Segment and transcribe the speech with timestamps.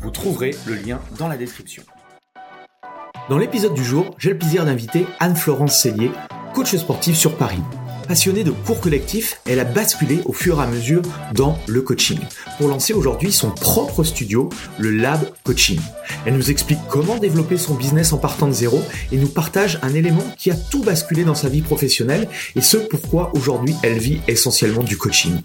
[0.00, 1.82] Vous trouverez le lien dans la description.
[3.28, 6.12] Dans l'épisode du jour, j'ai le plaisir d'inviter Anne-Florence Cellier,
[6.54, 7.62] coach sportif sur Paris.
[8.06, 11.02] Passionnée de cours collectifs, elle a basculé au fur et à mesure
[11.34, 12.20] dans le coaching
[12.58, 14.48] pour lancer aujourd'hui son propre studio,
[14.78, 15.80] le Lab Coaching.
[16.26, 19.94] Elle nous explique comment développer son business en partant de zéro et nous partage un
[19.94, 24.20] élément qui a tout basculé dans sa vie professionnelle et ce pourquoi aujourd'hui elle vit
[24.28, 25.40] essentiellement du coaching.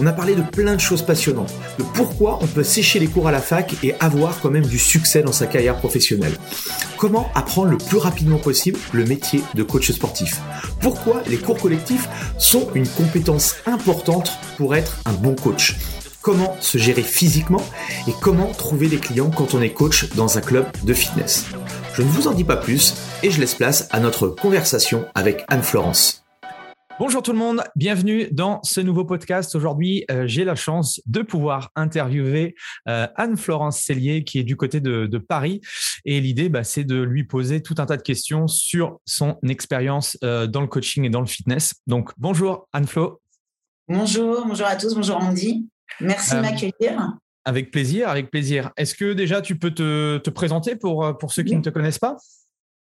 [0.00, 3.28] On a parlé de plein de choses passionnantes, de pourquoi on peut sécher les cours
[3.28, 6.36] à la fac et avoir quand même du succès dans sa carrière professionnelle.
[6.96, 10.40] Comment apprendre le plus rapidement possible le métier de coach sportif.
[10.80, 15.76] Pourquoi les cours collectifs sont une compétence importante pour être un bon coach.
[16.22, 17.62] Comment se gérer physiquement
[18.06, 21.46] et comment trouver des clients quand on est coach dans un club de fitness.
[21.94, 25.44] Je ne vous en dis pas plus et je laisse place à notre conversation avec
[25.48, 26.22] Anne-Florence.
[26.98, 29.54] Bonjour tout le monde, bienvenue dans ce nouveau podcast.
[29.54, 32.54] Aujourd'hui, euh, j'ai la chance de pouvoir interviewer
[32.86, 35.62] euh, Anne-Florence Cellier qui est du côté de, Paris.
[36.04, 40.18] Et l'idée, bah, c'est de lui poser tout un tas de questions sur son expérience
[40.22, 41.76] euh, dans le coaching et dans le fitness.
[41.86, 43.22] Donc, bonjour Anne-Flo.
[43.88, 45.66] Bonjour, bonjour à tous, bonjour Andy.
[46.00, 47.18] Merci de m'accueillir.
[47.44, 48.70] Avec plaisir, avec plaisir.
[48.76, 52.16] Est-ce que déjà tu peux te, présenter pour, pour ceux qui ne te connaissent pas?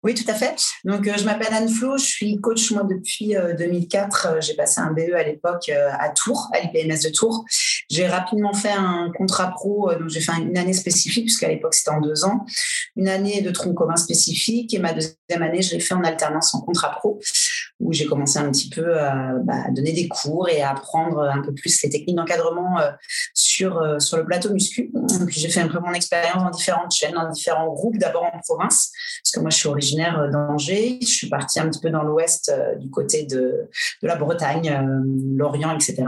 [0.05, 0.57] Oui, tout à fait.
[0.85, 4.27] Donc, euh, je m'appelle Anne Flo, je suis coach moi depuis 2004.
[4.27, 7.45] Euh, j'ai passé un BE à l'époque euh, à Tours, à l'IPMS de Tours.
[7.89, 11.91] J'ai rapidement fait un contrat pro, donc j'ai fait une année spécifique puisqu'à l'époque c'était
[11.91, 12.45] en deux ans,
[12.97, 16.55] une année de tronc commun spécifique et ma deuxième année je l'ai fait en alternance
[16.55, 17.21] en contrat pro
[17.83, 21.43] où j'ai commencé un petit peu à, bah, donner des cours et à apprendre un
[21.43, 22.79] peu plus les techniques d'encadrement
[23.35, 24.91] sur sur le plateau muscu.
[25.29, 28.91] J'ai fait un peu mon expérience dans différentes chaînes, dans différents groupes, d'abord en province
[29.23, 30.99] parce que moi je suis originaire originaire d'Angers.
[31.03, 33.69] Je suis partie un petit peu dans l'ouest, euh, du côté de,
[34.03, 35.03] de la Bretagne, euh,
[35.37, 36.05] l'Orient, etc.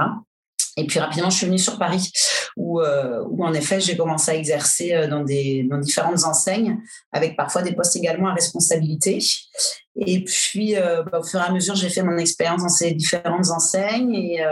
[0.76, 2.10] Et puis rapidement, je suis venue sur Paris,
[2.56, 6.78] où, euh, où en effet, j'ai commencé à exercer dans, des, dans différentes enseignes,
[7.12, 9.18] avec parfois des postes également à responsabilité.
[9.96, 13.50] Et puis, bah, au fur et à mesure, j'ai fait mon expérience dans ces différentes
[13.50, 14.44] enseignes et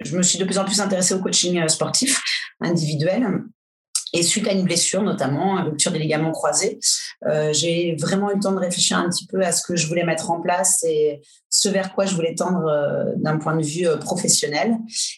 [0.00, 2.22] je me suis de plus en plus intéressée au coaching sportif
[2.60, 3.42] individuel.
[4.12, 6.78] Et suite à une blessure, notamment, une rupture des ligaments croisés,
[7.26, 9.86] euh, j'ai vraiment eu le temps de réfléchir un petit peu à ce que je
[9.88, 13.64] voulais mettre en place et ce vers quoi je voulais tendre euh, d'un point de
[13.64, 14.76] vue euh, professionnel.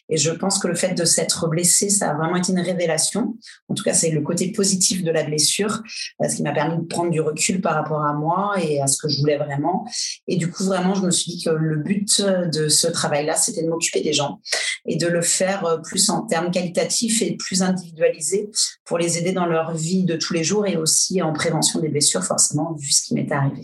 [0.08, 3.36] Et je pense que le fait de s'être blessé, ça a vraiment été une révélation.
[3.68, 5.82] En tout cas, c'est le côté positif de la blessure,
[6.26, 8.96] ce qui m'a permis de prendre du recul par rapport à moi et à ce
[8.98, 9.86] que je voulais vraiment.
[10.28, 13.62] Et du coup, vraiment, je me suis dit que le but de ce travail-là, c'était
[13.62, 14.40] de m'occuper des gens
[14.86, 18.48] et de le faire plus en termes qualitatifs et plus individualisés
[18.88, 21.88] pour les aider dans leur vie de tous les jours et aussi en prévention des
[21.88, 23.62] blessures, forcément, vu ce qui m'est arrivé.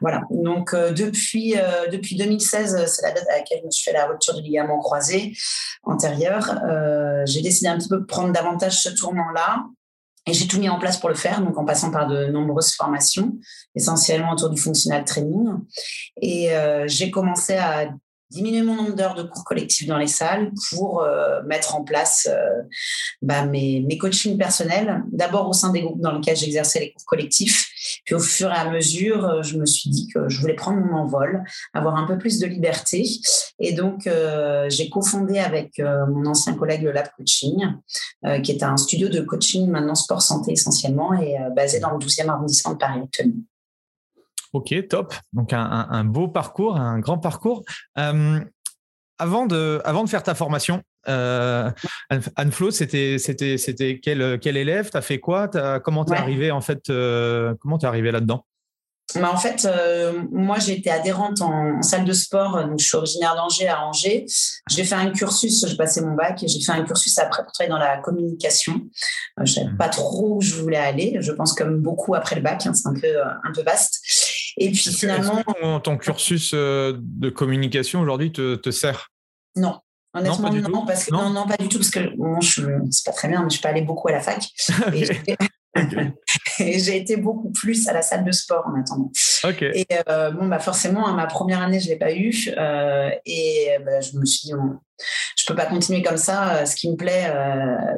[0.00, 0.22] Voilà.
[0.30, 3.92] Donc euh, depuis euh, depuis 2016, c'est la date à laquelle je me suis fait
[3.92, 5.36] la rupture du ligament croisé
[5.82, 6.58] antérieur.
[6.68, 9.64] Euh, j'ai décidé un petit peu de prendre davantage ce tournant-là.
[10.26, 12.74] Et j'ai tout mis en place pour le faire, donc en passant par de nombreuses
[12.74, 13.32] formations,
[13.74, 15.48] essentiellement autour du functional training.
[16.20, 16.50] Et
[16.86, 17.88] j'ai commencé à
[18.32, 22.28] diminuer mon nombre d'heures de cours collectifs dans les salles pour euh, mettre en place
[22.30, 22.62] euh,
[23.20, 27.68] bah, mes, coachings personnels, d'abord au sein des groupes dans lesquels j'exerçais les cours collectifs.
[28.04, 30.78] Puis au fur et à mesure, euh, je me suis dit que je voulais prendre
[30.80, 31.44] mon envol,
[31.74, 33.04] avoir un peu plus de liberté.
[33.58, 34.08] Et donc,
[34.68, 37.66] j'ai cofondé avec mon ancien collègue le Lab Coaching,
[38.42, 42.28] qui est un studio de coaching maintenant sport santé essentiellement et basé dans le 12e
[42.28, 43.42] arrondissement de Paris actuellement.
[44.52, 45.14] Ok, top.
[45.32, 47.64] Donc un, beau parcours, un grand parcours.
[47.98, 48.40] Euh,
[49.18, 51.70] avant, de, avant de faire ta formation, euh,
[52.36, 53.16] Anne-Flo, c'était,
[54.02, 54.90] quel, quel élève?
[54.90, 55.48] Tu as fait quoi?
[55.82, 58.44] Comment tu es arrivé en fait euh, Comment tu es arrivé là-dedans?
[59.14, 62.64] Bah en fait, euh, moi, j'étais adhérente en, salle de sport.
[62.64, 64.24] Donc, je suis originaire d'Angers à Angers.
[64.70, 67.52] J'ai fait un cursus, j'ai passé mon bac et j'ai fait un cursus après pour
[67.52, 68.80] travailler dans la communication.
[69.36, 69.76] je ne savais mmh.
[69.76, 71.18] pas trop où je voulais aller.
[71.20, 74.00] Je pense comme beaucoup après le bac, hein, c'est un peu, un peu vaste.
[74.56, 75.42] Et puis finalement.
[75.80, 79.10] ton, cursus euh, de communication aujourd'hui te, te, sert?
[79.56, 79.78] Non.
[80.14, 83.12] Honnêtement, non, parce que, non, non, pas du tout, parce que bon, je c'est pas
[83.12, 84.46] très bien, mais je suis pas allée beaucoup à la fac.
[86.58, 89.10] et j'ai été beaucoup plus à la salle de sport en attendant.
[89.74, 92.32] Et euh, bon, bah forcément, à ma première année, je l'ai pas eu.
[92.58, 94.54] Euh, et bah, je me suis dit,
[95.36, 96.64] je peux pas continuer comme ça.
[96.66, 97.32] Ce qui me plaît,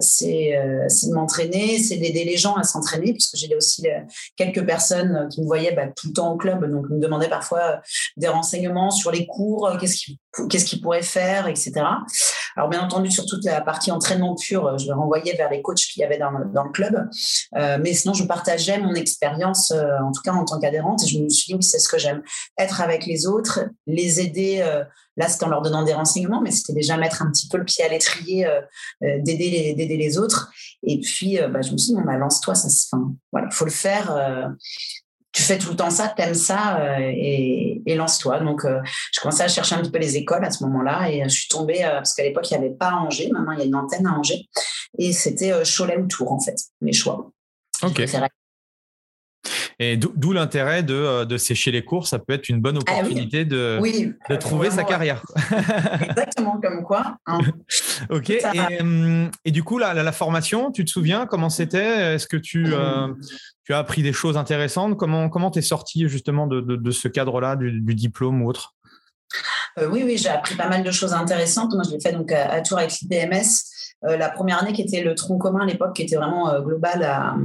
[0.01, 3.87] c'est de m'entraîner, c'est d'aider les gens à s'entraîner, puisque j'ai aussi
[4.37, 7.81] quelques personnes qui me voyaient bah, tout le temps au club, donc me demandaient parfois
[8.17, 11.73] des renseignements sur les cours, qu'est-ce qu'ils pourraient faire, etc.
[12.57, 15.77] Alors bien entendu, sur toute la partie entraînement pur, je vais renvoyer vers les coachs
[15.77, 17.09] qu'il y avait dans dans le club.
[17.53, 21.29] mais sinon, je partageais mon expérience, en tout cas en tant qu'adhérente, et je me
[21.29, 22.23] suis dit, oui, c'est ce que j'aime,
[22.59, 24.65] être avec les autres, les aider.
[25.17, 27.65] Là, c'était en leur donnant des renseignements, mais c'était déjà mettre un petit peu le
[27.65, 28.49] pied à l'étrier,
[29.01, 30.53] d'aider les, d'aider les autres.
[30.83, 32.99] Et puis, bah, je me suis dit, bon, bah, lance-toi, ça,
[33.33, 34.15] voilà, faut le faire
[35.35, 38.39] tu fais tout le temps ça, t'aimes ça euh, et, lance-toi.
[38.41, 38.81] Donc, euh,
[39.13, 41.49] je commençais à chercher un petit peu les écoles à ce moment-là et je suis
[41.49, 43.65] tombée, euh, parce qu'à l'époque, il n'y avait pas à Angers, maintenant il y a
[43.65, 44.49] une antenne à Angers,
[44.99, 47.31] et c'était Cholet ou Tours, en fait, mes choix.
[47.83, 48.07] Ok.
[49.93, 53.45] Et d'où l'intérêt de, de, sécher les cours, ça peut être une bonne ah opportunité
[53.45, 53.79] de,
[54.29, 55.23] de trouver sa carrière.
[56.09, 57.17] Exactement, comme quoi.
[57.27, 57.41] Hein.
[58.11, 58.43] ok, et,
[59.45, 62.15] et, du coup, la, la, formation, tu te souviens comment c'était?
[62.15, 62.67] Est-ce que tu,
[63.65, 64.97] tu as appris des choses intéressantes?
[64.97, 68.75] Comment comment t'es sorti justement de, de, ce cadre-là, du, diplôme ou autre?
[69.79, 71.75] Euh, Oui, oui, j'ai appris pas mal de choses intéressantes.
[71.75, 73.45] Moi, je l'ai fait donc à, Tours avec l'IPMS.
[74.05, 76.61] Euh, la première année qui était le tronc commun à l'époque, qui était vraiment euh,
[76.61, 77.37] global à,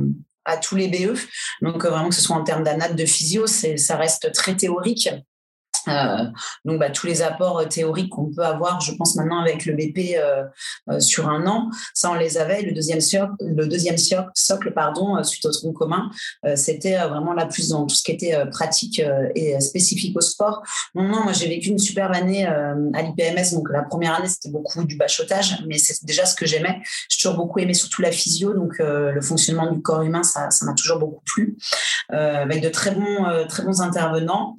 [0.49, 1.17] à tous les BE.
[1.61, 5.09] Donc vraiment que ce soit en termes d'anat, de physio, ça reste très théorique.
[5.89, 6.25] Euh,
[6.65, 9.73] donc, bah, tous les apports euh, théoriques qu'on peut avoir, je pense maintenant avec le
[9.73, 12.61] BP euh, sur un an, ça on les avait.
[12.61, 13.97] Le deuxième
[14.33, 16.09] socle, pardon, suite au tronc commun,
[16.55, 19.01] c'était vraiment la plus dans tout ce qui était pratique
[19.35, 20.61] et spécifique au sport.
[20.95, 23.53] Non, moi j'ai vécu une superbe année à l'IPMS.
[23.53, 26.81] Donc la première année c'était beaucoup du bachotage, mais c'est déjà ce que j'aimais.
[27.09, 30.65] J'ai toujours beaucoup aimé surtout la physio, donc le fonctionnement du corps humain, ça, ça
[30.65, 31.57] m'a toujours beaucoup plu.
[32.09, 34.57] avec de très bons, très bons intervenants,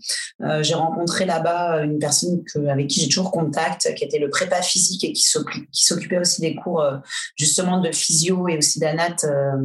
[0.61, 5.05] j'ai rencontré là-bas une personne avec qui j'ai toujours contact, qui était le prépa physique
[5.05, 6.96] et qui s'occupait aussi des cours euh,
[7.37, 9.56] justement de physio et aussi d'anat, euh,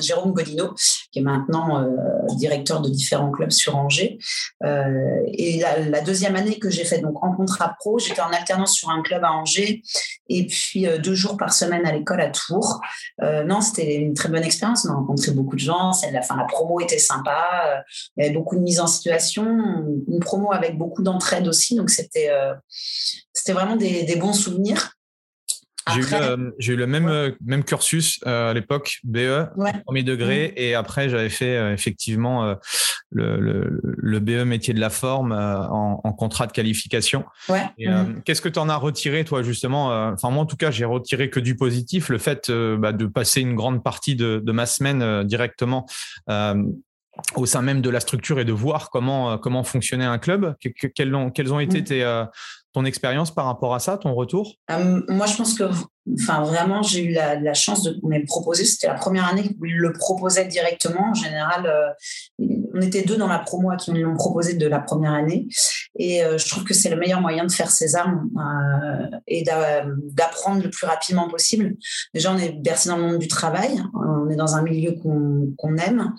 [0.00, 0.74] Jérôme Godino,
[1.12, 1.88] qui est maintenant euh,
[2.36, 4.18] directeur de différents clubs sur Angers.
[4.62, 8.90] et la, deuxième année que j'ai fait donc en contrat pro, j'étais en alternance sur
[8.90, 9.82] un club à Angers
[10.28, 12.80] et puis deux jours par semaine à l'école à Tours.
[13.20, 14.86] non, c'était une très bonne expérience.
[14.86, 15.92] On a rencontré beaucoup de gens.
[16.12, 17.84] La, la promo était sympa.
[18.16, 19.44] il y avait beaucoup de mise en situation.
[20.08, 21.76] Une promo avec beaucoup d'entraide aussi.
[21.76, 22.54] Donc, c'était euh,
[23.32, 24.92] c'était vraiment des, bons souvenirs.
[25.92, 29.48] J'ai eu, eu, le même, euh, même cursus euh, à l'époque, BE,
[29.84, 30.52] premier degré, mmh.
[30.56, 32.56] et après j'avais fait effectivement
[33.10, 37.26] le, le, BE métier de la forme en, contrat de qualification.
[37.50, 38.20] Mmh.
[38.24, 41.28] Qu'est-ce que tu en as retiré, toi, justement Enfin, moi, en tout cas, j'ai retiré
[41.28, 45.24] que du positif, le fait bah, de passer une grande partie de, de ma semaine
[45.24, 45.84] directement
[47.36, 50.56] au sein même de la structure et de voir comment, euh, comment fonctionnait un club.
[50.94, 51.84] quelles, ont, quelles ont été mm.
[51.84, 52.24] tes, euh,
[52.74, 54.56] ton expérience par rapport à ça, ton retour?
[54.70, 55.64] Euh, Moi, je pense que
[56.20, 58.64] enfin, vraiment, j'ai eu la, chance de me proposer.
[58.64, 61.10] C'était la première année où ils le proposaient directement.
[61.10, 61.94] En général,
[62.38, 65.46] on était deux dans la promo à qui on l'ont proposé de la première année.
[65.98, 68.28] Et je trouve que c'est le meilleur moyen de faire ses armes
[69.26, 71.76] et d'apprendre le plus rapidement possible.
[72.12, 73.80] Déjà, on est bercé dans le monde du travail.
[73.94, 76.12] On est dans un milieu qu'on aime.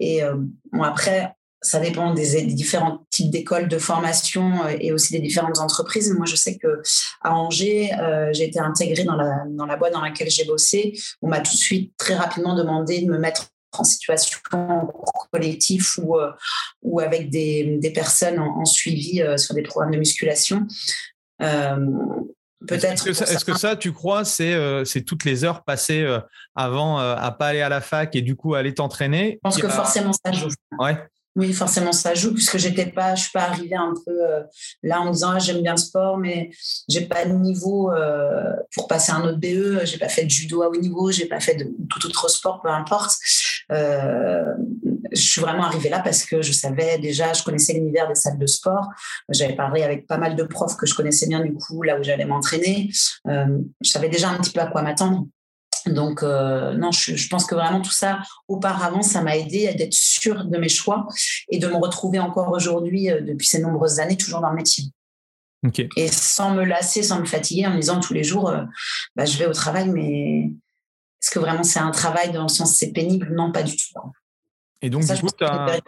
[0.00, 0.36] Et euh,
[0.72, 1.34] bon, après,
[1.64, 6.12] ça dépend des, différents types d'écoles de formation euh, et aussi des différentes entreprises.
[6.12, 6.82] Moi, je sais que
[7.22, 10.92] à Angers, euh, j'ai été intégrée dans la, dans la boîte dans laquelle j'ai bossé.
[11.22, 14.38] On m'a tout de suite très rapidement demandé de me mettre en situation
[15.32, 16.16] collectif ou,
[16.82, 20.64] ou avec des, des personnes en, suivi sur des programmes de musculation.
[22.66, 23.08] Peut-être.
[23.08, 26.20] Est-ce que, ça, tu crois, c'est euh, toutes les heures passées euh,
[26.54, 29.32] avant euh, à pas aller à la fac et du coup aller t'entraîner?
[29.32, 30.48] Je pense que forcément ça joue.
[30.78, 30.96] Ouais.
[31.36, 34.16] Oui, forcément ça joue puisque j'étais pas, je suis pas arrivée un peu
[34.82, 36.50] là en disant ah, j'aime bien le sport mais
[36.88, 37.90] j'ai pas de niveau
[38.74, 41.40] pour passer un autre BE, j'ai pas fait de judo à haut niveau, j'ai pas
[41.40, 43.16] fait de tout autre sport, peu importe
[45.14, 48.38] je suis vraiment arrivée là parce que je savais déjà, je connaissais l'univers des salles
[48.38, 48.88] de sport.
[49.28, 52.02] J'avais parlé avec pas mal de profs que je connaissais bien du coup, là où
[52.02, 52.90] j'allais m'entraîner.
[53.28, 55.26] Euh, je savais déjà un petit peu à quoi m'attendre.
[55.86, 59.92] Donc, euh, non, je, pense que vraiment tout ça, auparavant, ça m'a aidé à d'être
[59.92, 61.06] sûre de mes choix
[61.50, 64.84] et de me retrouver encore aujourd'hui, euh, depuis ces nombreuses années, toujours dans le métier.
[65.96, 68.52] Et sans me lasser, sans me fatiguer, en me disant tous les jours,
[69.16, 70.50] bah, je vais au travail, mais
[71.22, 73.34] est-ce que vraiment c'est un travail dans le sens c'est pénible?
[73.34, 73.98] Non, pas du tout.
[74.82, 75.80] Et donc, du coup, ta,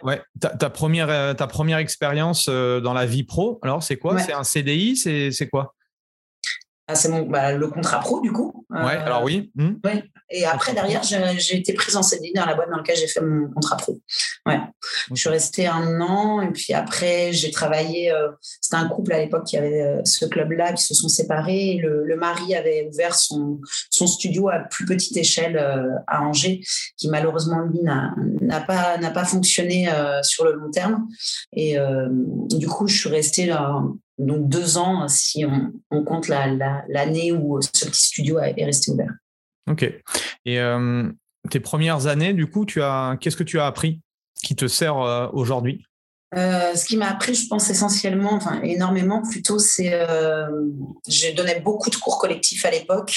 [0.71, 4.17] première, euh, ta première expérience euh, dans la vie pro, alors c'est quoi?
[4.17, 5.75] C'est un CDI C'est quoi?
[6.87, 8.65] Ah, C'est bah, le contrat pro, du coup.
[8.77, 9.51] Euh, Ouais, alors oui.
[9.55, 10.03] Oui.
[10.29, 13.21] Et après, derrière, j'ai été prise en CDI dans la boîte dans laquelle j'ai fait
[13.21, 14.01] mon contrat pro.
[14.45, 14.59] Ouais.
[15.09, 18.11] Je suis restée un an et puis après, j'ai travaillé.
[18.11, 21.79] Euh, c'était un couple à l'époque qui avait euh, ce club-là, qui se sont séparés.
[21.81, 26.61] Le, mari avait ouvert son, son studio à plus petite échelle euh, à Angers,
[26.97, 29.87] qui malheureusement, lui, n'a pas, pas fonctionné
[30.23, 31.07] sur le long terme.
[31.53, 31.77] Et
[32.49, 33.81] du coup, je suis restée là,
[34.17, 39.13] donc deux ans si on, compte l'année où ce petit studio est resté ouvert.
[39.69, 39.83] Ok.
[40.45, 41.09] Et euh,
[41.49, 44.01] tes premières années, du coup, tu as, qu'est-ce que tu as appris
[44.41, 45.83] qui te sert euh, aujourd'hui?
[46.35, 50.47] Euh, ce qui m'a appris, je pense essentiellement, enfin énormément plutôt, c'est euh,
[51.07, 53.15] j'ai donné beaucoup de cours collectifs à l'époque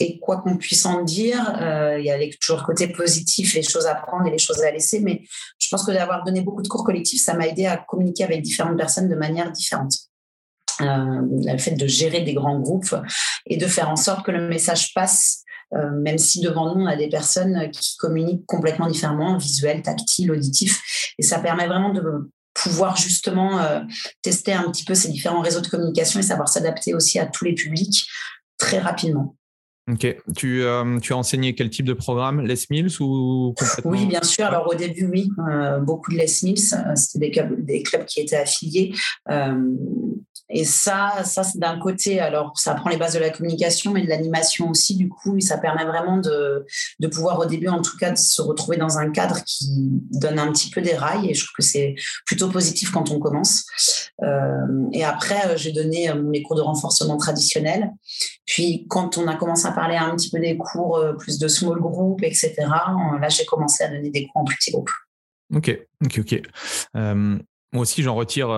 [0.00, 1.56] et quoi qu'on puisse en dire,
[1.98, 4.70] il y a toujours le côté positif, les choses à prendre et les choses à
[4.70, 5.22] laisser, mais
[5.58, 8.42] je pense que d'avoir donné beaucoup de cours collectifs, ça m'a aidé à communiquer avec
[8.42, 9.94] différentes personnes de manière différente.
[10.80, 12.94] Euh, le fait de gérer des grands groupes
[13.46, 15.41] et de faire en sorte que le message passe,
[15.74, 20.30] euh, même si devant nous, on a des personnes qui communiquent complètement différemment, visuel, tactile,
[20.30, 21.14] auditif.
[21.18, 22.02] Et ça permet vraiment de
[22.54, 23.80] pouvoir justement euh,
[24.20, 27.44] tester un petit peu ces différents réseaux de communication et savoir s'adapter aussi à tous
[27.44, 28.06] les publics
[28.58, 29.36] très rapidement.
[29.90, 30.00] Ok.
[30.36, 30.62] Tu,
[31.02, 32.42] tu, as enseigné quel type de programme?
[32.42, 33.52] Les Mills ou
[33.84, 34.44] Oui, bien sûr.
[34.44, 35.28] Alors au début, oui,
[35.80, 36.60] beaucoup de Les Mills.
[36.94, 38.94] C'était des clubs, des clubs qui étaient affiliés.
[40.48, 44.02] Et ça, ça c'est d'un côté, alors ça prend les bases de la communication, mais
[44.02, 46.66] de l'animation aussi, du coup, et ça permet vraiment de,
[47.00, 50.38] de pouvoir au début, en tout cas, de se retrouver dans un cadre qui donne
[50.38, 51.94] un petit peu des rails, et je trouve que c'est
[52.26, 53.64] plutôt positif quand on commence.
[54.22, 57.90] Euh, et après, euh, j'ai donné euh, les cours de renforcement traditionnels.
[58.46, 61.80] Puis, quand on a commencé à parler un petit peu des cours plus de small
[61.80, 64.90] group, etc., là, j'ai commencé à donner des cours en petits groupes.
[65.54, 66.42] Ok, ok, ok.
[66.94, 68.48] moi aussi, j'en retire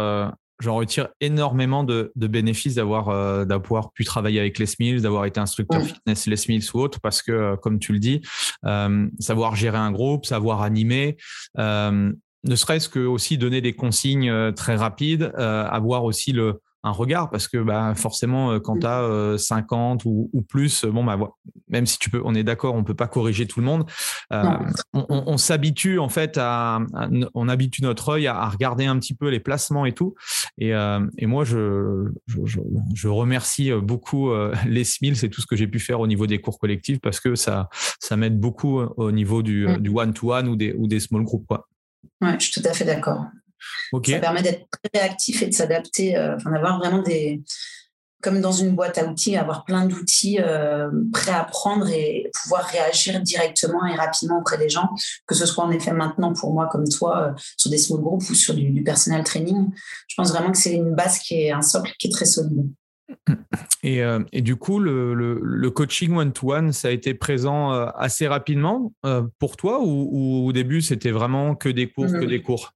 [0.64, 5.38] j'en retire énormément de, bénéfices d'avoir euh, d'avoir pu travailler avec Les Mills, d'avoir été
[5.38, 8.22] instructeur fitness Les Mills ou autre, parce que, euh, comme tu le dis,
[8.64, 11.16] euh, savoir gérer un groupe, savoir animer,
[12.46, 17.48] ne serait-ce que aussi donner des consignes très rapides, avoir aussi le un regard parce
[17.48, 21.18] que bah, forcément euh, quand tu as 50 ou, plus bon bah
[21.68, 23.90] même si tu peux on est d'accord on peut pas corriger tout le monde
[24.32, 24.42] euh,
[24.92, 26.80] on, s'habitue en fait à,
[27.34, 30.14] on habitue notre œil à, regarder un petit peu les placements et tout.
[30.58, 34.30] Et, euh, moi je, je, remercie beaucoup
[34.66, 37.20] les SMIL c'est tout ce que j'ai pu faire au niveau des cours collectifs parce
[37.20, 41.00] que ça ça m'aide beaucoup au niveau du, one to one ou des ou des
[41.00, 41.68] small groups quoi.
[42.20, 43.24] Ouais, je suis tout à fait d'accord.
[44.14, 47.42] Ça permet d'être réactif et de s'adapter, euh, enfin, d'avoir vraiment des,
[48.22, 52.64] comme dans une boîte à outils, avoir plein d'outils euh, prêts à prendre et pouvoir
[52.64, 54.88] réagir directement et rapidement auprès des gens,
[55.26, 58.28] que ce soit en effet maintenant pour moi comme toi euh, sur des small groups
[58.30, 59.68] ou sur du, du, personal training.
[60.08, 62.66] Je pense vraiment que c'est une base qui est un socle qui est très solide.
[63.82, 64.00] Et,
[64.32, 68.92] et du coup, le, le, coaching one-to-one, ça a été présent assez rapidement
[69.38, 72.26] pour toi ou, au début, c'était vraiment que des cours, que mmh.
[72.26, 72.72] des cours?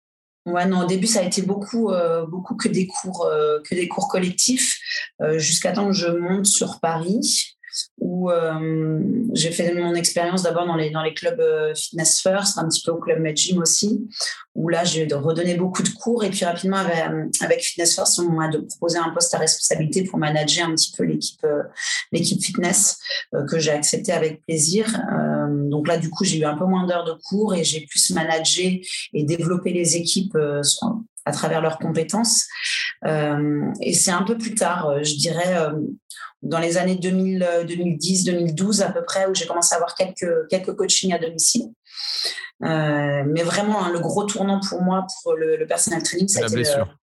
[0.49, 3.75] Ouais, non, au début, ça a été beaucoup, euh, beaucoup que des cours, euh, que
[3.75, 4.79] des cours collectifs,
[5.21, 7.58] euh, jusqu'à temps que je monte sur Paris
[7.99, 9.01] où euh,
[9.33, 12.99] j'ai fait mon expérience d'abord dans les, clubs euh, Fitness First, un petit peu au
[12.99, 14.09] club Med Gym aussi,
[14.55, 18.31] où là j'ai redonné beaucoup de cours et puis rapidement avec, avec Fitness First, on
[18.31, 21.63] m'a proposé un poste à responsabilité pour manager un petit peu l'équipe euh,
[22.13, 22.99] l'équipe fitness
[23.49, 24.87] que j'ai accepté avec plaisir.
[25.71, 28.11] donc là du coup j'ai eu un peu moins d'heures de cours et j'ai plus
[28.11, 28.83] managé
[29.13, 30.37] et développé les équipes
[31.25, 32.47] à travers leurs compétences.
[33.05, 35.71] et c'est un peu plus tard, je dirais,
[36.43, 40.75] dans les années 2010, 2012 à peu près, où j'ai commencé à avoir quelques, quelques
[40.75, 41.71] coachings à domicile.
[42.65, 46.47] Euh, mais vraiment, hein, le gros tournant pour moi, pour le, le personal training, c'était
[46.47, 46.95] la blessure.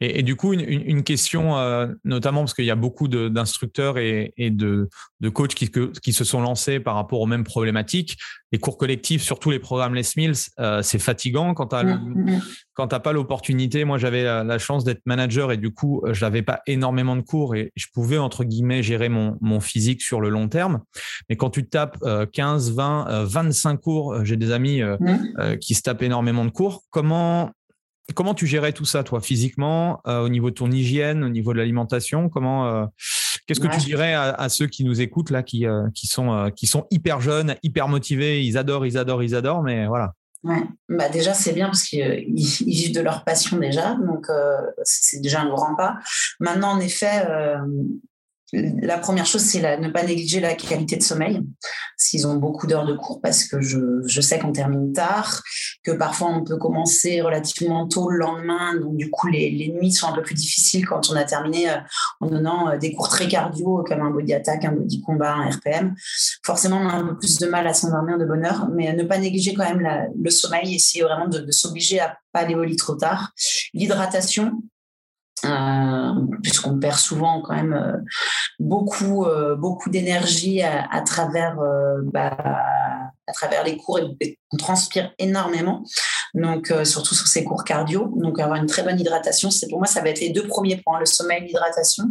[0.00, 4.88] Et, du coup, une, question, euh, notamment parce qu'il y a beaucoup d'instructeurs et, de,
[5.32, 8.16] coachs qui, qui, se sont lancés par rapport aux mêmes problématiques.
[8.52, 12.40] Les cours collectifs, surtout les programmes Les Mills, euh, c'est fatigant quand tu n'as mmh,
[12.78, 13.00] mmh.
[13.02, 13.84] pas l'opportunité.
[13.84, 17.56] Moi, j'avais la, chance d'être manager et du coup, je n'avais pas énormément de cours
[17.56, 20.80] et je pouvais, entre guillemets, gérer mon, mon physique sur le long terme.
[21.28, 21.98] Mais quand tu tapes
[22.32, 25.56] 15, 20, 25 cours, j'ai des amis mmh.
[25.60, 27.50] qui se tapent énormément de cours, comment
[28.14, 31.52] Comment tu gérais tout ça, toi, physiquement, euh, au niveau de ton hygiène, au niveau
[31.52, 32.28] de l'alimentation?
[32.28, 32.86] Comment euh,
[33.46, 36.66] Qu'est-ce que tu dirais à, ceux qui nous écoutent là, qui, euh, qui sont qui
[36.66, 40.12] sont hyper jeunes, hyper motivés, ils adorent, ils adorent, ils adorent, mais voilà.
[40.44, 40.62] Ouais.
[40.88, 44.26] Bah déjà c'est bien parce qu'ils vivent de leur passion déjà, donc
[44.84, 45.98] c'est déjà un grand pas.
[46.40, 47.26] Maintenant en effet,
[48.52, 51.42] la première chose, c'est ne pas négliger la qualité de sommeil,
[51.96, 55.42] s'ils ont beaucoup d'heures de cours, parce que je, sais qu'on termine tard,
[55.84, 60.08] que parfois on peut commencer relativement tôt le lendemain, donc du coup les, nuits sont
[60.08, 61.76] un peu plus difficiles quand on a terminé euh,
[62.20, 65.50] en donnant euh, des cours très cardio comme un body attack, un body combat, un
[65.50, 65.94] RPM.
[66.42, 69.04] Forcément, on a un peu plus de mal à s'endormir de bonne heure, mais ne
[69.04, 69.86] pas négliger quand même
[70.18, 73.32] le sommeil, essayer vraiment de, de s'obliger à pas aller au lit trop tard.
[73.74, 74.52] L'hydratation,
[75.44, 77.96] euh, puisqu'on perd souvent quand même euh,
[78.58, 81.56] beaucoup, euh, beaucoup d'énergie à, travers,
[82.12, 82.36] bah,
[83.26, 85.84] à travers les cours et, on transpire énormément.
[86.32, 88.14] Donc, surtout sur ces cours cardio.
[88.16, 90.78] Donc, avoir une très bonne hydratation, c'est pour moi, ça va être les deux premiers
[90.78, 92.04] points, le sommeil, l'hydratation.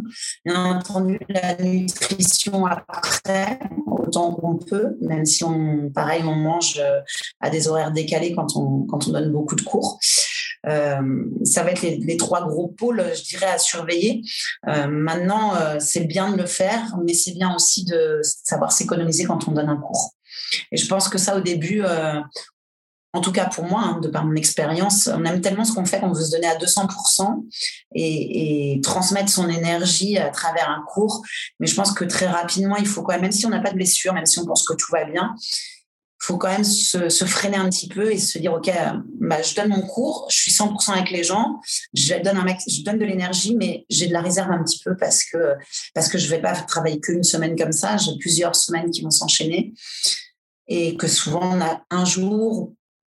[0.44, 6.80] Bien entendu, la nutrition après, autant qu'on peut, même si on, pareil, on mange
[7.40, 9.98] à des horaires décalés quand on, quand on donne beaucoup de cours.
[10.68, 14.22] Euh, ça va être les, trois gros pôles, je dirais, à surveiller.
[14.68, 19.24] Euh, maintenant, euh, c'est bien de le faire, mais c'est bien aussi de savoir s'économiser
[19.24, 20.14] quand on donne un cours.
[20.72, 21.82] Et je pense que ça, au début,
[23.12, 25.84] en tout cas pour moi, hein, de par mon expérience, on aime tellement ce qu'on
[25.84, 27.44] fait qu'on veut se donner à 200%
[27.94, 31.22] et, et, transmettre son énergie à travers un cours.
[31.60, 33.70] Mais je pense que très rapidement, il faut quand même, même si on n'a pas
[33.70, 35.34] de blessure, même si on pense que tout va bien,
[36.28, 38.70] faut quand même se, freiner un petit peu et se dire ok
[39.18, 41.58] bah, je donne mon cours je suis 100% avec les gens
[41.94, 44.94] je donne un je donne de l'énergie mais j'ai de la réserve un petit peu
[44.94, 45.54] parce que
[45.94, 49.10] parce que je vais pas travailler qu'une semaine comme ça j'ai plusieurs semaines qui vont
[49.10, 49.72] s'enchaîner
[50.66, 52.74] et que souvent on a un jour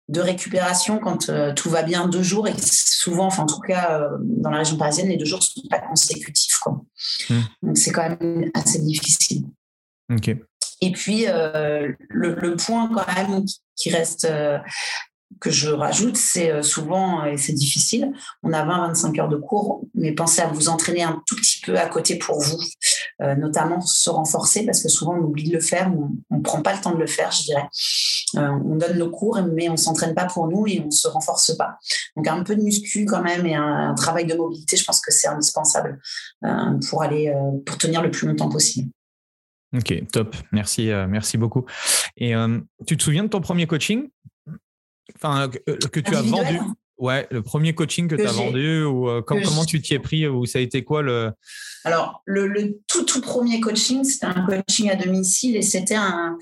[0.07, 4.01] de récupération quand euh, tout va bien deux jours et souvent enfin en tout cas
[4.01, 6.79] euh, dans la région parisienne les deux jours sont pas consécutifs quoi.
[7.31, 7.39] Mmh.
[7.63, 9.45] donc c'est quand même assez difficile
[10.11, 10.35] ok
[10.81, 13.43] et puis, euh, le, point quand même
[13.75, 14.57] qui reste, euh,
[15.41, 19.83] que je rajoute, c'est euh, souvent, et c'est difficile, on a 20-25 heures de cours,
[19.93, 22.57] mais pensez à vous entraîner un tout petit peu à côté pour vous,
[23.37, 25.91] notamment se renforcer, parce que souvent on oublie de le faire,
[26.29, 27.67] on ne prend pas le temps de le faire, je dirais.
[28.35, 31.77] on donne nos cours, mais on s'entraîne pas pour nous et on se renforce pas.
[32.15, 35.01] Donc un peu de muscu quand même et un, un travail de mobilité, je pense
[35.01, 35.99] que c'est indispensable
[36.89, 37.33] pour aller,
[37.65, 38.89] pour tenir le plus longtemps possible.
[39.75, 40.35] Ok, top.
[40.51, 41.65] Merci, euh, merci beaucoup.
[42.17, 44.09] Et euh, tu te souviens de ton premier coaching?
[45.15, 46.59] Enfin, que, euh, tu as vendu
[46.97, 50.45] Ouais, le premier coaching que, tu as vendu ou comment tu t'y es pris ou
[50.45, 51.31] ça a été quoi le
[51.85, 56.37] alors, le, tout, tout premier coaching, c'était un coaching à domicile et c'était un,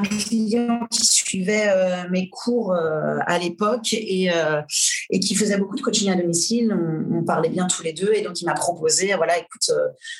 [0.00, 4.62] client qui suivait euh, mes cours euh, à l'époque et, euh,
[5.10, 6.76] et qui faisait beaucoup de coaching à domicile.
[7.10, 9.68] On, parlait bien tous les deux et donc il m'a proposé, voilà, écoute,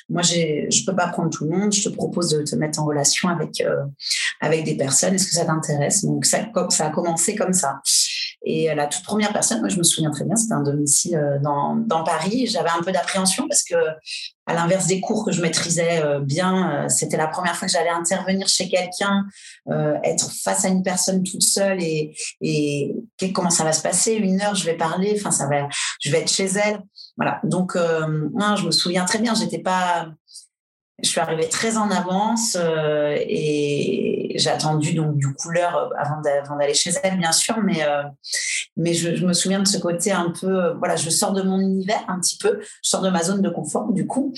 [0.09, 2.85] moi je peux pas prendre tout le monde, je te propose de te mettre en
[2.85, 3.63] relation avec,
[4.41, 6.03] avec des personnes, est-ce que ça t'intéresse?
[6.03, 7.79] Donc ça, ça a commencé comme ça.
[8.49, 11.75] Et la toute première personne, moi je me souviens très bien, c'était un domicile dans,
[11.75, 12.47] dans Paris.
[12.47, 13.75] J'avais un peu d'appréhension parce que
[14.47, 17.71] à l'inverse des cours que je maîtrisais euh, bien, euh, c'était la première fois que
[17.73, 19.25] j'allais intervenir chez quelqu'un,
[19.69, 22.15] euh, être face à une personne toute seule et,
[23.35, 24.13] comment ça va se passer?
[24.13, 25.67] Une heure, je vais parler, enfin ça va,
[25.99, 26.79] je vais être chez elle,
[27.17, 27.41] voilà.
[27.43, 30.07] Donc, je me souviens très bien, j'étais pas
[31.03, 36.21] je suis arrivée très en avance euh, et j'ai attendu donc du couleur euh, avant
[36.57, 38.03] d'aller chez elle bien sûr mais euh,
[38.77, 42.03] mais je, me souviens de ce côté un peu voilà je sors de mon univers
[42.07, 44.33] un petit peu je sors de ma zone de confort du coup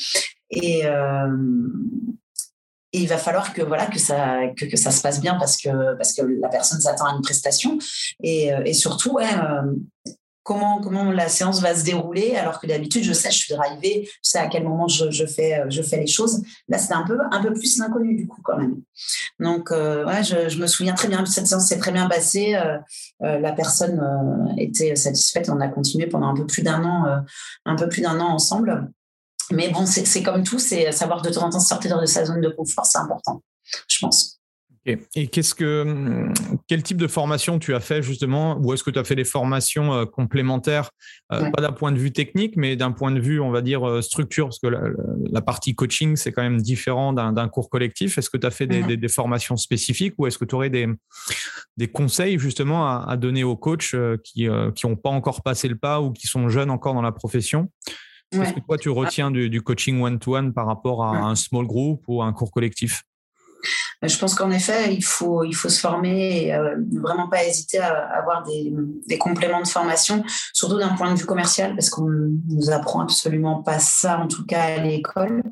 [0.50, 0.84] et,
[2.92, 6.12] il va falloir que voilà que ça que, ça se passe bien parce que parce
[6.12, 7.78] que la personne s'attend à une prestation
[8.24, 9.28] et, surtout ouais,
[10.50, 14.30] comment, la séance va se dérouler, alors que d'habitude, je sais, je suis drivée, je
[14.30, 16.42] sais à quel moment je, fais, je fais les choses.
[16.68, 18.82] Là, c'est un peu, plus l'inconnu, du coup, quand même.
[19.40, 22.56] Donc, euh, je, me souviens très bien, cette séance s'est très bien passée.
[22.56, 22.78] Euh,
[23.24, 24.02] euh, la personne
[24.58, 25.50] était satisfaite.
[25.50, 27.24] On a continué pendant un peu plus d'un an,
[27.66, 28.92] un peu plus d'un an ensemble.
[29.52, 32.42] Mais bon, c'est comme tout, c'est savoir de temps en temps sortir de sa zone
[32.42, 33.42] de confort, c'est important,
[33.88, 34.39] je pense.
[34.86, 36.34] Et qu'est-ce que, hum,
[36.68, 38.58] quel type de formation tu as fait justement?
[38.60, 40.92] Ou est-ce que tu as fait des formations euh, complémentaires,
[41.32, 43.88] euh, pas d'un point de vue technique, mais d'un point de vue, on va dire,
[43.88, 44.48] euh, structure?
[44.48, 48.18] Parce que la, partie coaching, c'est quand même différent d'un cours collectif.
[48.18, 50.14] Est-ce que tu as fait des, formations spécifiques?
[50.18, 50.88] Ou est-ce que tu aurais des,
[51.78, 56.12] des conseils justement à, donner aux coachs qui n'ont pas encore passé le pas ou
[56.12, 57.70] qui sont jeunes encore dans la profession?
[58.32, 62.22] Est-ce que toi, tu retiens du, coaching one-to-one par rapport à un small group ou
[62.22, 63.04] à un cours collectif?
[64.02, 68.44] Je pense qu'en effet, il faut, se former et euh, vraiment pas hésiter à, avoir
[68.44, 73.62] des, compléments de formation, surtout d'un point de vue commercial, parce qu'on nous apprend absolument
[73.62, 75.44] pas ça, en tout cas à l'école.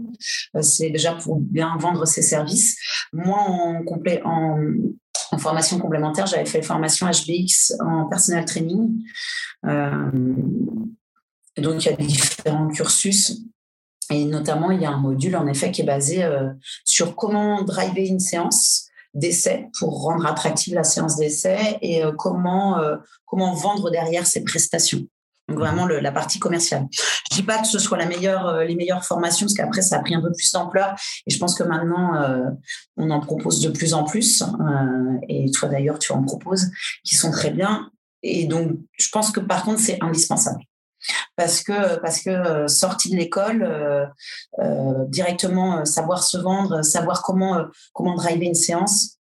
[0.55, 2.77] Euh, c'est déjà pour bien vendre ses services.
[3.11, 4.57] Moi, en,
[5.37, 9.03] formation complémentaire, j'avais fait formation HBX en personal training.
[9.65, 10.09] Euh,
[11.57, 13.41] donc, il y a différents cursus
[14.11, 16.25] Et notamment, il y a un module, en effet, qui est basé
[16.85, 22.79] sur comment driver une séance d'essai pour rendre attractive la séance d'essai et comment,
[23.25, 25.01] comment vendre derrière ses prestations.
[25.47, 26.87] Donc vraiment le, la partie commerciale.
[26.91, 29.97] Je dis pas que ce soit la meilleure, euh, les meilleures formations, parce qu'après ça
[29.97, 30.95] a pris un peu plus d'ampleur.
[31.25, 32.49] Et je pense que maintenant euh,
[32.97, 34.41] on en propose de plus en plus.
[34.41, 36.69] Euh, et toi d'ailleurs tu en proposes,
[37.03, 37.89] qui sont très bien.
[38.23, 40.59] Et donc je pense que par contre c'est indispensable.
[41.37, 43.63] Parce que, parce que sorti de l'école,
[44.59, 49.17] euh, directement savoir se vendre, savoir comment, comment driver une séance,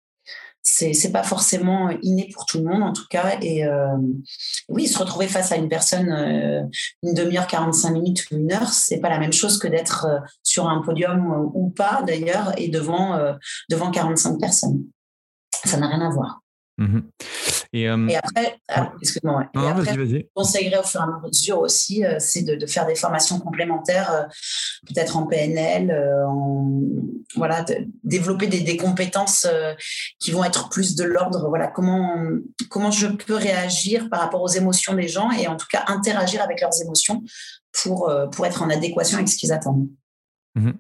[0.69, 3.39] c'est c'est pas forcément inné pour tout le monde en tout cas.
[3.41, 3.97] Et euh,
[4.69, 6.63] oui se retrouver face à une personne euh,
[7.05, 10.19] une demi-heure 45 minutes ou une heure c'est pas la même chose que d'être euh,
[10.43, 13.17] sur un podium ou pas d'ailleurs et devant
[13.71, 14.83] devant 45 personnes.
[15.65, 16.41] Ça n'a rien à voir
[16.79, 17.01] Mmh
[17.73, 19.69] et, après, ah, excuse-moi, ouais.
[19.69, 23.39] après conseillerais au fur et à mesure aussi, euh, c'est de, de, faire des formations
[23.39, 24.23] complémentaires, euh,
[24.87, 26.71] peut-être en PNL, euh, en,
[27.35, 29.47] voilà, de, développer des, des compétences
[30.19, 32.17] qui vont être plus de l'ordre, voilà, comment,
[32.71, 36.43] comment je peux réagir par rapport aux émotions des gens et en tout cas interagir
[36.43, 37.23] avec leurs émotions
[37.73, 39.89] pour, pour être en adéquation avec ce qu'ils attendent.
[40.55, 40.73] Mmh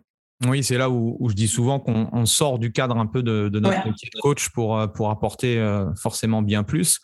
[0.44, 4.20] oui, c'est là où, je dis souvent qu'on sort du cadre un peu de, notre
[4.20, 7.00] coach pour, euh, pour apporter euh, forcément bien plus.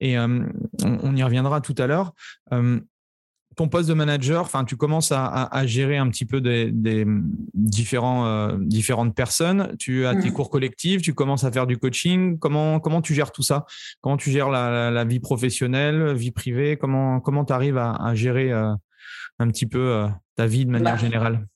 [0.00, 0.44] Et euh,
[0.84, 2.12] on, y reviendra tout à l'heure.
[2.50, 7.06] ton poste de manager, enfin, tu commences à, gérer un petit peu des,
[7.54, 9.74] différents, différentes personnes.
[9.78, 10.32] Tu as tes mmh.
[10.34, 12.38] cours collectifs, tu commences à faire du coaching.
[12.38, 13.64] Comment, comment tu gères tout ça?
[14.02, 16.76] Comment tu gères la, vie professionnelle, vie privée?
[16.76, 21.46] Comment tu arrives à, gérer un petit peu ta vie de manière bah, générale?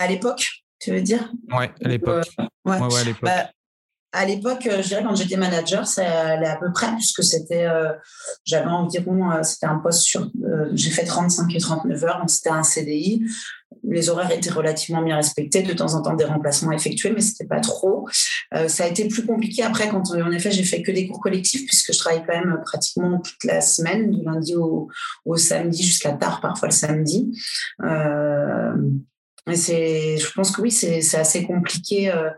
[0.00, 1.30] À l'époque, tu veux dire?
[1.52, 2.26] Oui, à l'époque.
[2.40, 2.76] Euh, ouais.
[2.76, 3.22] à l'époque.
[3.22, 3.50] Bah,
[4.12, 7.66] à l'époque, euh, je dirais quand j'étais manager, ça allait à peu près, puisque c'était,
[7.66, 7.92] euh,
[8.44, 10.28] j'avais environ, c'était un poste sur,
[10.72, 13.24] j'ai fait 35 et 39 heures, donc c'était un CDI.
[13.84, 17.46] Les horaires étaient relativement bien respectés, de temps en temps des remplacements effectués, mais c'était
[17.46, 18.08] pas trop.
[18.66, 21.66] ça a été plus compliqué après quand, en effet, j'ai fait que des cours collectifs,
[21.66, 24.88] puisque je travaille quand même pratiquement toute la semaine, du lundi au,
[25.24, 27.30] au samedi jusqu'à tard, parfois le samedi.
[29.50, 32.30] Mais c'est, je pense que oui, c'est assez compliqué euh,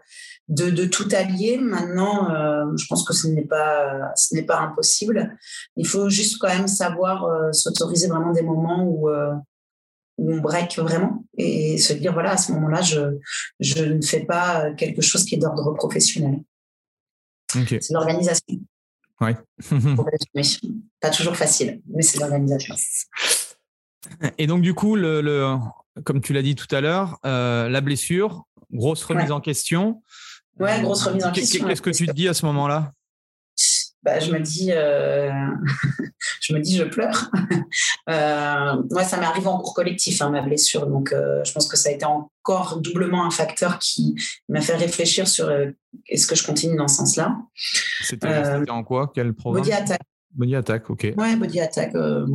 [0.49, 1.59] de, de, tout allier.
[1.59, 5.37] Maintenant, euh, je pense que ce n'est pas, ce n'est pas impossible.
[5.77, 10.79] Il faut juste quand même savoir euh, s'autoriser vraiment des moments où, où on break
[10.79, 13.19] vraiment et se dire voilà, à ce moment-là, je,
[13.61, 16.41] je ne fais pas quelque chose qui est d'ordre professionnel.
[17.51, 18.57] C'est l'organisation.
[19.21, 19.35] Oui.
[21.01, 22.75] pas toujours facile, mais c'est l'organisation.
[24.37, 25.59] Et donc, du coup, le, le,
[26.05, 30.03] comme tu l'as dit tout à l'heure, euh, la blessure, grosse remise en question.
[30.59, 31.67] Ouais, grosse remise en question.
[31.67, 32.93] Qu'est-ce que tu te dis à ce moment-là?
[34.03, 35.31] Bah, je me dis, euh,
[36.41, 37.31] je me dis, je pleure.
[38.11, 40.89] euh, moi, ça m'est arrivé en cours collectif, hein, ma blessure.
[40.89, 44.17] Donc, euh, je pense que ça a été encore doublement un facteur qui
[44.49, 45.53] m'a fait réfléchir sur
[46.09, 47.37] est-ce que je continue dans ce sens-là?
[48.03, 49.13] C'était en quoi?
[49.15, 50.01] Quel programme Body Attack.
[50.35, 51.15] Body Attack, ok.
[51.17, 51.95] Ouais, Body Attack.
[51.95, 52.27] Euh,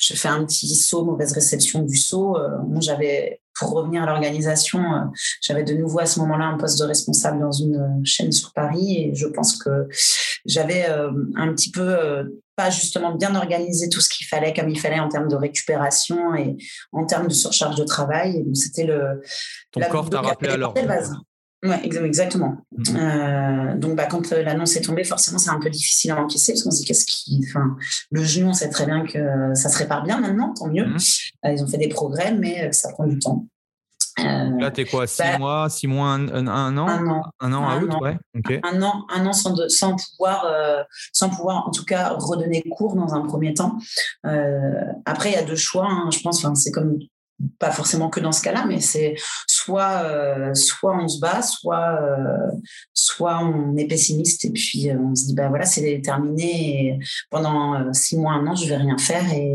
[0.00, 2.36] je fais un petit saut, mauvaise réception du saut.
[2.36, 5.04] Euh, j'avais, pour revenir à l'organisation, euh,
[5.42, 8.52] j'avais de nouveau à ce moment-là un poste de responsable dans une euh, chaîne sur
[8.52, 9.88] Paris et je pense que
[10.46, 14.98] j'avais un petit peu pas justement bien organisé tout ce qu'il fallait comme il fallait
[14.98, 16.56] en termes de récupération et
[16.92, 18.44] en termes de surcharge de travail.
[18.54, 19.22] C'était le.
[19.70, 20.80] Ton corps t'a rappelé à l'ordre.
[21.62, 22.56] Oui, exactement.
[22.76, 22.96] Mhm.
[22.96, 26.52] Euh, donc, bah, quand euh, l'annonce est tombée, forcément, c'est un peu difficile à encaisser
[26.52, 27.44] parce qu'on se dit qu'est-ce qui.
[27.48, 27.76] Enfin,
[28.10, 30.86] le genou, on sait très bien que ça se répare bien maintenant, tant mieux.
[30.86, 30.98] Mhm.
[31.44, 33.46] Euh, ils ont fait des progrès, mais ça prend du temps.
[34.18, 37.78] Là, t'es quoi, six bah, mois, six mois, un, an, un an, un an à
[37.78, 38.18] août, ouais.
[38.64, 40.46] Un an, un an sans, sans pouvoir,
[41.12, 43.78] sans pouvoir, en tout cas, redonner cours dans un premier temps.
[45.06, 45.86] après, il y a deux choix.
[45.88, 46.98] Hein, je pense, enfin, c'est comme
[47.58, 49.14] pas forcément que dans ce cas-là, mais c'est
[49.46, 52.56] soit euh, soit on se bat, soit euh,
[52.94, 56.98] soit on est pessimiste et puis euh, on se dit bah voilà c'est terminé et
[57.30, 59.52] pendant six mois un an je vais rien faire et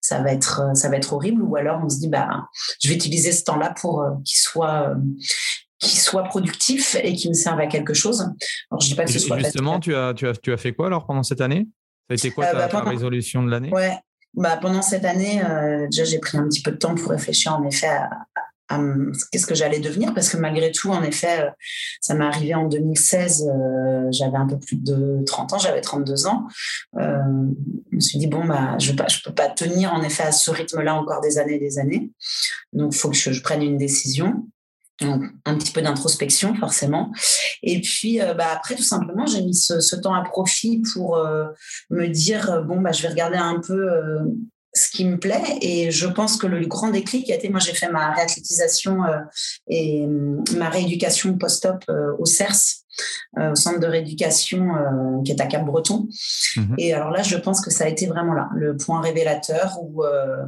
[0.00, 1.42] ça va être ça va être horrible.
[1.42, 2.48] Ou alors on se dit bah
[2.82, 4.94] je vais utiliser ce temps-là pour qu'il soit
[5.78, 8.28] qui soit productif et qui me serve à quelque chose.
[8.70, 10.72] Alors je dis pas que ce soit justement tu as tu as tu as fait
[10.72, 11.68] quoi alors pendant cette année?
[12.08, 13.70] Ça a été quoi ta, bah, résolution de l'année?
[13.70, 13.96] Ouais,
[14.34, 17.54] bah, pendant cette année, euh, déjà, j'ai pris un petit peu de temps pour réfléchir
[17.54, 18.10] en effet à,
[19.32, 21.50] qu'est-ce que j'allais devenir parce que malgré tout, en effet, euh,
[22.00, 26.28] ça m'est arrivé en 2016, euh, j'avais un peu plus de 30 ans, j'avais 32
[26.28, 26.46] ans.
[26.96, 27.00] je
[27.90, 30.94] me suis dit, bon, bah, je ne peux pas tenir en effet à ce rythme-là
[30.94, 32.12] encore des années et des années.
[32.72, 34.46] Donc, il faut que je, prenne une décision
[35.02, 37.12] un petit peu d'introspection forcément.
[37.62, 41.46] Et puis euh, bah, après, tout simplement, j'ai mis ce, temps à profit pour euh,
[41.90, 43.88] me dire, euh, bon, bah, je vais regarder un peu
[44.72, 47.72] ce qui me plaît et je pense que le grand déclic a été, moi j'ai
[47.72, 48.98] fait ma réathlétisation
[49.66, 50.06] et
[50.56, 51.84] ma rééducation post-op
[52.20, 52.84] au CERS
[53.36, 56.08] au centre de rééducation euh, qui est à Cap-Breton.
[56.56, 56.74] Mhm.
[56.78, 60.04] Et alors là, je pense que ça a été vraiment là, le point révélateur où
[60.04, 60.44] euh,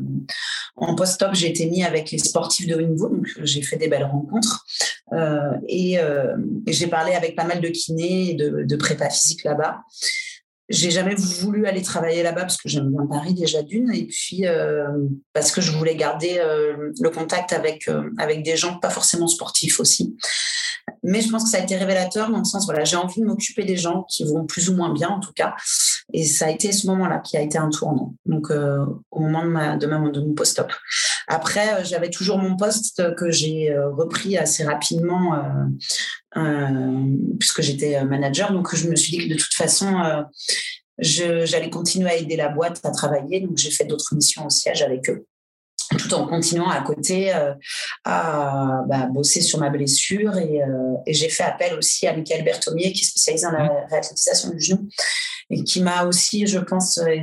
[0.77, 3.89] en post-op, j'ai été mis avec les sportifs de haut niveau, donc j'ai fait des
[3.89, 4.65] belles rencontres.
[5.69, 5.99] et,
[6.67, 9.83] j'ai parlé avec pas mal de kinés et de, de prépa physique là-bas
[10.73, 14.45] j'ai jamais voulu aller travailler là-bas parce que j'aime bien Paris déjà d'une et puis
[15.33, 16.43] parce que je voulais garder
[17.01, 20.17] le contact avec avec des gens pas forcément sportifs aussi
[21.03, 23.27] mais je pense que ça a été révélateur dans le sens, voilà, j'ai envie de
[23.27, 25.55] m'occuper des gens qui vont plus ou moins bien, en tout cas.
[26.13, 28.15] Et ça a été ce moment-là qui a été un tournant.
[28.27, 30.73] Donc, euh, au moment de, ma, de, de mon post-op.
[31.27, 35.43] Après, euh, j'avais toujours mon poste que j'ai euh, repris assez rapidement
[37.39, 38.53] puisque j'étais manager.
[38.53, 40.25] Donc, je me suis dit que de toute façon,
[40.99, 43.41] j'allais continuer à aider la boîte à travailler.
[43.41, 45.27] Donc, j'ai fait d'autres missions au siège avec eux
[45.97, 47.55] tout en continuant à côté euh,
[48.05, 50.33] à bah, bosser sur ma blessure.
[50.33, 53.87] Euh, et, j'ai fait appel aussi à Michael Berthomier, qui est spécialisé dans la mmh.
[53.91, 54.89] réathlétisation du genou,
[55.51, 57.21] et qui m'a aussi, je pense, euh,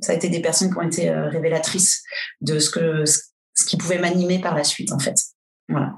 [0.00, 2.02] ça a été des personnes qui ont été révélatrices
[2.42, 5.16] de ce, que, ce qui pouvait m'animer par la suite, en fait.
[5.68, 5.94] Voilà.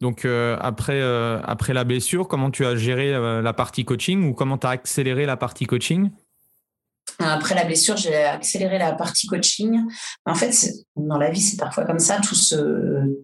[0.00, 1.02] Donc, après,
[1.44, 5.26] après la blessure, comment tu as géré la partie coaching ou comment tu as accéléré
[5.26, 6.10] la partie coaching?
[7.20, 9.80] Après la blessure, j'ai accéléré la partie coaching.
[10.24, 12.20] En fait, dans la vie, c'est parfois comme ça,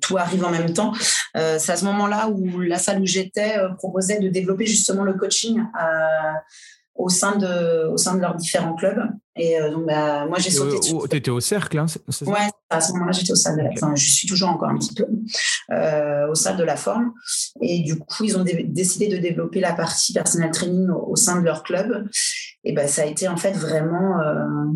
[0.01, 0.93] tout, arrive en même temps.
[1.37, 5.05] Euh, c'est à ce moment-là où la salle où j'étais euh, proposait de développer justement
[5.05, 5.61] le coaching.
[5.61, 6.33] Euh,
[6.95, 9.01] au sein de au sein de leurs différents clubs.
[9.37, 11.87] Et euh, donc bah, moi j'ai sauté tu étais au cercle hein,
[12.27, 14.79] ouais à ce moment-là j'étais au sein de la enfin, je suis toujours encore un
[14.79, 15.07] petit peu
[15.73, 17.13] euh, au sein de la forme.
[17.61, 21.45] Et du coup ils ont décidé de développer la partie personnel training au, sein de
[21.45, 22.09] leur club.
[22.63, 24.73] Et ben ça a été en fait vraiment euh,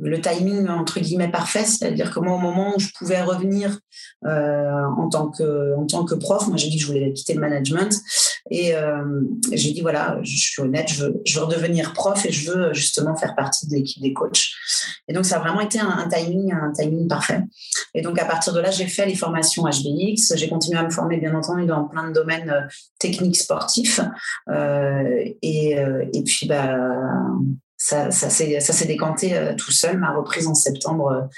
[0.00, 3.78] le timing entre guillemets parfait, c'est-à-dire que moi au moment où je pouvais revenir
[4.24, 7.34] euh, en tant que en tant que prof, moi j'ai dit que je voulais quitter
[7.34, 7.98] le management
[8.50, 12.72] et euh, j'ai dit voilà, je suis honnête, je veux, redevenir prof et je veux
[12.74, 14.46] justement faire partie de l'équipe des coachs.
[15.08, 17.42] Et donc ça a vraiment été un, timing un timing parfait.
[17.94, 20.90] Et donc à partir de là, j'ai fait les formations HBX, j'ai continué à me
[20.90, 22.62] former bien entendu dans plein de domaines euh,
[22.98, 24.00] techniques sportifs
[25.42, 25.76] et,
[26.12, 26.76] et puis bah
[27.76, 29.98] ça, ça s'est décanté euh, tout seul.
[29.98, 31.28] Ma reprise en septembre,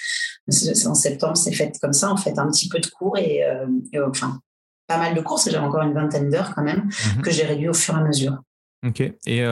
[0.51, 3.43] euh, en septembre, c'est fait comme ça, en fait, un petit peu de cours et,
[3.45, 3.67] euh,
[4.09, 4.41] enfin,
[4.87, 7.23] pas mal de cours, j'avais encore une vingtaine d'heures quand même, mhm.
[7.23, 8.39] que j'ai réduit au fur et à mesure.
[8.87, 9.01] Ok.
[9.27, 9.43] Et,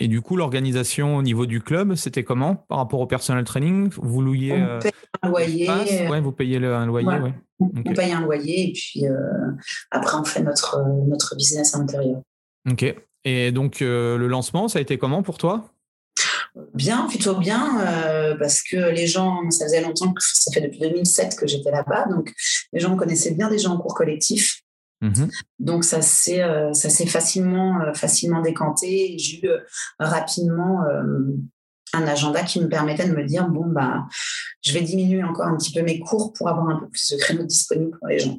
[0.00, 2.56] et du coup, l'organisation au niveau du club, c'était comment?
[2.56, 6.08] Par rapport au personnel training Vous louiez on paye un loyer.
[6.08, 7.06] Ouais, vous payez le, un loyer.
[7.06, 7.32] Ouais.
[7.60, 9.04] On paye un loyer et puis
[9.92, 12.22] après, on fait notre, notre business à l'intérieur.
[12.68, 12.92] Ok.
[13.22, 15.71] Et donc, le lancement, ça a été comment pour toi?
[16.74, 20.80] Bien, plutôt bien, euh, parce que les gens, ça faisait longtemps, que ça fait depuis
[20.80, 22.30] 2007 que j'étais là-bas, donc
[22.74, 24.60] les gens me connaissaient bien déjà en cours collectif.
[25.00, 25.30] Mhm.
[25.58, 29.16] Donc ça s'est euh, ça s'est facilement euh, facilement décanté.
[29.18, 29.50] J'ai eu
[29.98, 30.84] rapidement
[31.94, 34.06] un agenda qui me permettait de me dire bon bah
[34.60, 37.16] je vais diminuer encore un petit peu mes cours pour avoir un peu plus de
[37.16, 38.38] créneaux disponibles pour les gens.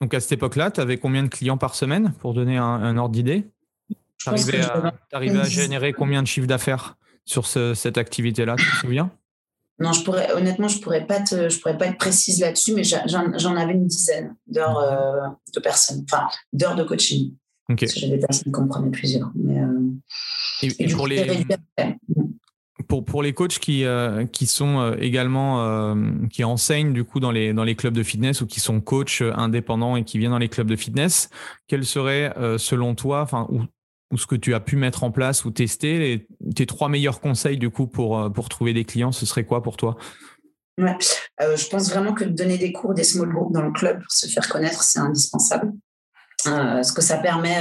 [0.00, 3.14] Donc à cette époque-là, tu avais combien de clients par semaine pour donner un, ordre
[3.14, 3.44] d'idée?
[4.18, 6.96] Tu arrivais, à, à générer combien de chiffres d'affaires?
[7.26, 9.10] Sur cette activité-là, tu te souviens?
[9.78, 13.56] Non, je pourrais, honnêtement, je pourrais pas je pourrais pas être précise là-dessus, mais j'en
[13.56, 17.34] avais une dizaine d'heures euh, de personnes, enfin d'heures de coaching.
[17.78, 19.30] J'ai des personnes qui en prenaient plusieurs.
[19.34, 19.90] Mais, euh,
[20.62, 21.44] et, pour, les,
[22.88, 25.94] pour, pour, les coachs qui, euh, qui sont également,
[26.30, 29.22] qui enseignent du coup dans les, dans les clubs de fitness ou qui sont coachs
[29.34, 31.28] indépendants et qui viennent dans les clubs de fitness,
[31.66, 33.64] quels seraient, selon toi, enfin, ou
[34.14, 37.70] ce que tu as pu mettre en place ou tester, tes trois meilleurs conseils du
[37.70, 39.96] coup pour, euh, pour trouver des clients, ce serait quoi pour toi?
[40.78, 40.96] Ouais.
[41.40, 44.12] Euh, je pense vraiment que donner des cours, des small groups dans le club pour
[44.12, 45.72] se faire connaître, c'est indispensable.
[46.46, 47.58] Euh, ce que ça permet,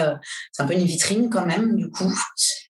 [0.51, 2.13] c'est un peu une vitrine quand même, du coup,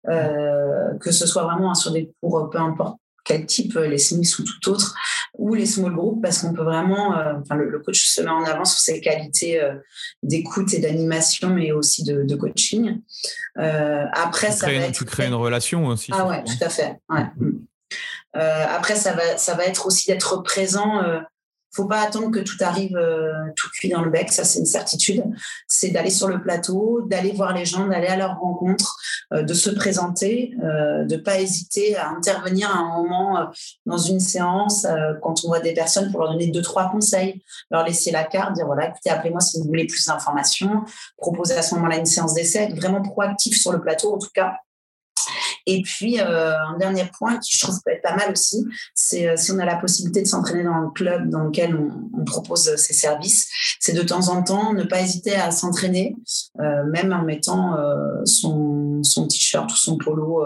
[0.05, 4.71] que ce soit vraiment sur des cours, peu importe quel type, les Smiths ou tout
[4.71, 4.95] autre,
[5.37, 8.45] ou les small groups, parce qu'on peut vraiment, euh, enfin, le, coach se met en
[8.45, 9.75] avant sur ses qualités euh,
[10.23, 13.01] d'écoute et d'animation, mais aussi de, coaching.
[13.59, 14.93] Euh, après, ça va être...
[14.93, 16.11] Tu crées une relation aussi.
[16.15, 16.99] Ah ouais, tout à fait.
[17.09, 17.25] Ouais.
[17.37, 17.59] Mm.
[18.35, 21.03] après, ça va, ça va être aussi d'être présent
[21.75, 24.67] faut pas attendre que tout arrive euh, tout cuit dans le bec, ça c'est une
[24.67, 25.25] certitude.
[25.67, 28.97] C'est d'aller sur le plateau, d'aller voir les gens, d'aller à leur rencontre,
[29.33, 33.45] euh, de se présenter, euh, de pas hésiter à intervenir à un moment euh,
[33.87, 34.87] dans une séance
[35.23, 38.55] quand on voit des personnes pour leur donner deux trois conseils, leur laisser la carte,
[38.55, 40.85] dire voilà écoutez appelez-moi si vous voulez plus d'informations,
[41.17, 44.55] proposer à ce moment-là une séance d'essai, vraiment proactif sur le plateau en tout cas
[45.67, 49.53] Et puis, un dernier point qui je trouve peut être pas mal aussi, c'est si
[49.53, 53.49] on a la possibilité de s'entraîner dans le club dans lequel on, propose ces services,
[53.81, 56.17] c'est de temps en temps ne pas hésiter à s'entraîner,
[56.59, 57.77] même en mettant
[58.25, 60.43] son, son t-shirt ou son polo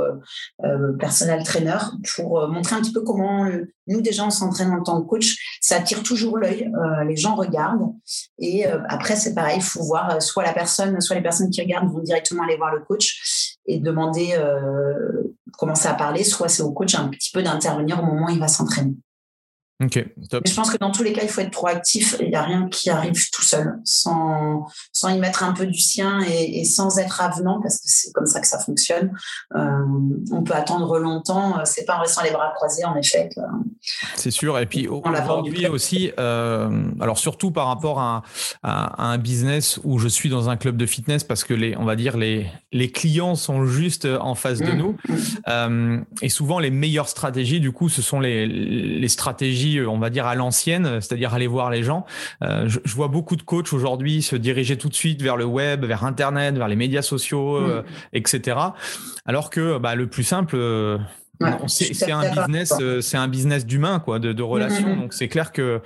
[0.99, 1.79] personnel trainer
[2.17, 3.49] pour montrer un petit peu comment
[3.87, 6.71] nous déjà on s'entraîne en tant que coach, ça attire toujours l'œil,
[7.07, 7.93] les gens regardent.
[8.39, 11.93] Et après c'est pareil, il faut voir soit la personne, soit les personnes qui regardent
[11.93, 15.23] vont directement aller voir le coach et demander, euh,
[15.57, 18.41] commencer à parler, soit c'est au coach un petit peu d'intervenir au moment où il
[18.41, 18.95] va s'entraîner.
[19.81, 20.43] Ok, top.
[20.45, 22.17] je pense que dans tous les cas, il faut être proactif.
[22.19, 25.79] Il n'y a rien qui arrive tout seul, sans, sans y mettre un peu du
[25.79, 29.13] sien et, sans être avenant, parce que c'est comme ça que ça fonctionne.
[29.55, 29.61] Euh,
[30.33, 31.65] on peut attendre longtemps.
[31.65, 33.29] C'est pas en restant les bras croisés, en effet.
[34.17, 34.59] C'est sûr.
[34.59, 38.25] Et puis aujourd'hui aussi, euh, alors surtout par rapport à,
[38.65, 41.85] à, un business où je suis dans un club de fitness, parce que les, on
[41.85, 44.97] va dire les, les clients sont juste en face de mmh, nous.
[45.09, 45.15] Mmh.
[45.47, 49.99] Euh, et souvent, les meilleures stratégies, du coup, ce sont les, les stratégies euh, on
[49.99, 52.07] va dire, à l'ancienne, c'est-à-dire aller voir les gens.
[52.43, 55.85] Euh, je, vois beaucoup de coachs aujourd'hui se diriger tout de suite vers le web,
[55.85, 58.57] vers Internet, vers les médias sociaux, euh, etc.
[59.27, 60.57] Alors que bah, le plus simple,
[61.67, 64.89] c'est un business, euh, c'est un business d'humain, quoi, de, de relations.
[64.89, 65.01] Mm-hmm.
[65.01, 65.81] Donc c'est clair que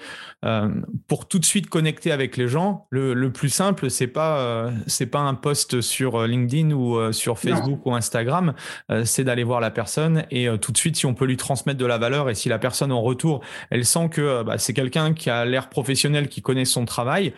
[0.44, 0.68] euh,
[1.08, 4.70] pour tout de suite connecter avec les gens, le, le plus simple, c'est pas euh,
[4.86, 8.54] c'est pas un post sur LinkedIn ou sur Facebook ou Instagram,
[9.04, 11.86] c'est d'aller voir la personne et tout de suite, si on peut lui transmettre de
[11.86, 15.30] la valeur et si la personne en retour, elle sent que bah, c'est quelqu'un qui
[15.30, 17.32] a l'air professionnel, qui connaît son travail,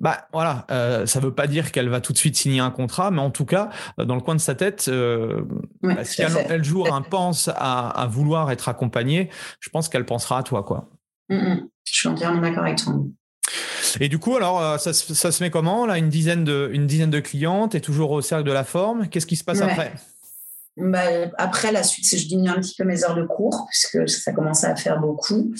[0.00, 3.10] bah voilà, euh, ça veut pas dire qu'elle va tout de suite signer un contrat,
[3.10, 5.42] mais en tout cas, euh, dans le coin de sa tête, euh,
[5.82, 10.38] bah, si elle, elle, jour un pense à, vouloir être accompagnée, je pense qu'elle pensera
[10.38, 10.88] à toi, quoi.
[11.28, 11.68] Mm, mm.
[11.84, 12.94] Je suis entièrement d'accord avec toi.
[13.98, 17.20] Et du coup, alors, ça, se met comment là Une dizaine de, une dizaine de
[17.20, 19.08] clientes et toujours au cercle de la forme.
[19.08, 19.94] Qu'est-ce qui se passe après?
[20.80, 21.00] Bah,
[21.38, 24.32] après, la suite, c'est je diminue un petit peu mes heures de cours, puisque ça
[24.32, 25.52] commençait à faire beaucoup,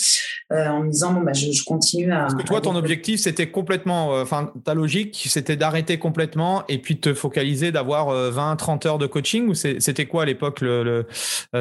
[0.53, 2.21] euh, en me disant, bon, bah, je, continue à.
[2.21, 6.79] Parce que toi, ton objectif, c'était complètement, euh, enfin, ta logique, c'était d'arrêter complètement et
[6.79, 10.27] puis de te focaliser, d'avoir 20, euh, 30 heures de coaching, ou c'était quoi à
[10.27, 11.07] l'époque le,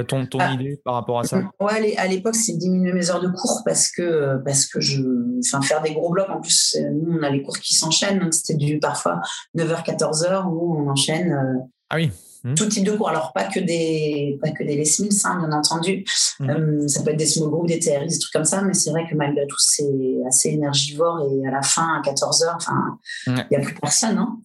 [0.08, 0.54] ton, ton ah.
[0.54, 1.42] idée par rapport à ça?
[1.60, 5.02] Ouais, à l'époque, c'est diminuer mes heures de cours parce que, parce que je.
[5.46, 8.34] Enfin, faire des gros blocs, en plus, nous, on a les cours qui s'enchaînent, donc
[8.34, 9.22] c'était du parfois
[9.58, 11.68] 9h, 14h où on enchaîne.
[11.90, 12.12] ah oui.
[12.48, 12.54] Hmm.
[12.54, 13.10] Tout type de cours.
[13.10, 16.06] Alors, pas que des, pas que des Les hein, bien entendu.
[16.40, 16.50] Hmm.
[16.50, 18.92] Euh, ça peut être des small groups, des TRI, des trucs comme ça, mais c'est
[18.92, 19.84] vrai que malgré tout, c'est
[20.26, 24.18] assez énergivore et à la fin, à 14 heures, enfin, il n'y a plus personne.
[24.18, 24.40] Hein.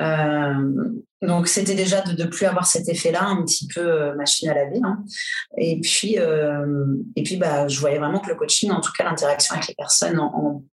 [0.00, 4.48] Euh, donc, c'était déjà de ne plus avoir cet effet-là, un petit peu euh, machine
[4.48, 4.80] à laver.
[4.82, 5.04] Hein.
[5.58, 6.16] Et puis,
[7.16, 9.74] et puis bah, je voyais vraiment que le coaching, en tout cas l'interaction avec les
[9.74, 10.64] personnes en, en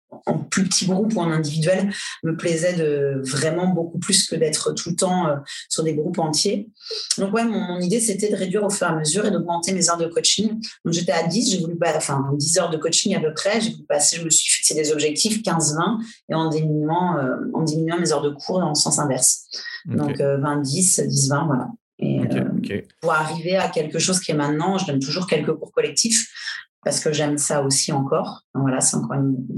[0.50, 1.92] plus petit groupe ou en individuel
[2.24, 5.36] me plaisait de vraiment beaucoup plus que d'être tout le temps euh,
[5.70, 6.70] sur des groupes entiers.
[7.18, 9.90] Donc ouais, mon, idée c'était de réduire au fur et à mesure et d'augmenter mes
[9.90, 10.50] heures de coaching.
[10.86, 13.72] Donc j'étais à 10, j'ai voulu enfin 10 heures de coaching à peu près, j'ai
[13.72, 18.00] voulu passer, je me suis fixé des objectifs 15-20 et en diminuant euh, en diminuant
[18.00, 19.46] mes heures de cours dans le sens inverse.
[19.86, 21.68] Donc 20-10, euh, 10-20 voilà.
[22.02, 22.20] Et
[23.02, 26.28] pour arriver à quelque chose qui est maintenant, je donne toujours quelques cours collectifs,
[26.84, 28.44] parce que j'aime ça aussi encore.
[28.54, 29.18] voilà, c'est encore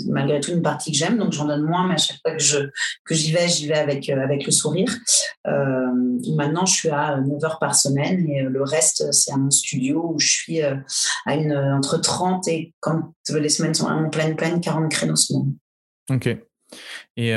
[0.09, 2.41] malgré tout une partie que j'aime, donc j'en donne moins, mais à chaque fois que
[2.41, 2.57] je
[3.05, 4.95] que j'y vais, j'y vais avec euh, avec le sourire.
[5.47, 5.91] Euh,
[6.35, 9.51] maintenant, je suis à 9 heures par semaine et euh, le reste, c'est à mon
[9.51, 14.35] studio où je suis à une entre 30 et quand les semaines sont vraiment pleines,
[14.35, 15.53] pleines, 40 créneaux semaine.
[16.09, 16.37] Ok.
[17.17, 17.35] Et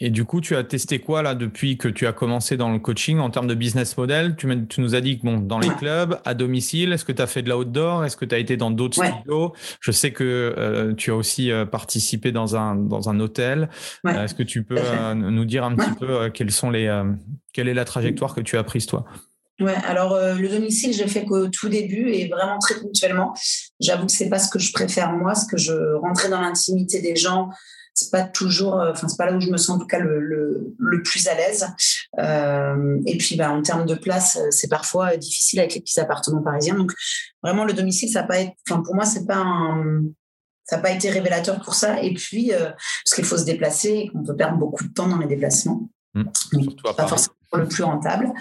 [0.00, 2.80] et du coup, tu as testé quoi là depuis que tu as commencé dans le
[2.80, 4.34] coaching en termes de business model?
[4.34, 7.22] Tu, tu, nous as dit que bon, dans les clubs, à domicile, est-ce que tu
[7.22, 8.04] as fait de l'outdoor?
[8.04, 9.52] Est-ce que tu as été dans d'autres studios?
[9.80, 13.68] Je sais que euh, tu as aussi euh, participé dans un, dans un hôtel.
[14.04, 14.80] Euh, est-ce que tu peux
[15.14, 17.02] nous dire un petit peu quelles sont les,
[17.52, 19.04] quelle est la trajectoire que tu as prise toi?
[19.60, 23.32] Ouais, alors le domicile, j'ai fait qu'au tout début et vraiment très ponctuellement.
[23.80, 27.00] J'avoue que c'est pas ce que je préfère moi, ce que je rentrais dans l'intimité
[27.00, 27.50] des gens,
[27.94, 30.00] c'est pas toujours, euh, enfin c'est pas là où je me sens en tout cas
[30.00, 30.20] le,
[30.76, 31.66] le, plus à l'aise.
[32.18, 36.00] Euh, et puis bah, en termes de place, euh, c'est parfois difficile avec les petits
[36.00, 36.74] appartements parisiens.
[36.74, 36.92] Donc
[37.42, 40.02] vraiment le domicile, ça pas enfin pour moi c'est pas un,
[40.64, 42.02] ça n'a pas été révélateur pour ça.
[42.02, 45.26] Et puis, parce qu'il faut se déplacer qu'on peut perdre beaucoup de temps dans les
[45.26, 45.88] déplacements.
[46.14, 46.24] Mmh.
[46.96, 48.32] pas forcément le plus rentable.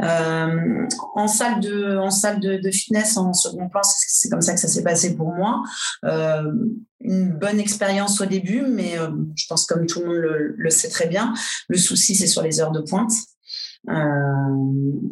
[0.00, 4.60] Euh, en salle de en salle de, fitness en second plan, c'est comme ça que
[4.60, 5.62] ça s'est passé pour moi.
[6.04, 6.50] Euh,
[7.00, 10.88] une bonne expérience au début, mais euh, je pense comme tout le monde le, sait
[10.88, 11.34] très bien,
[11.68, 13.12] le souci c'est sur les heures de pointe.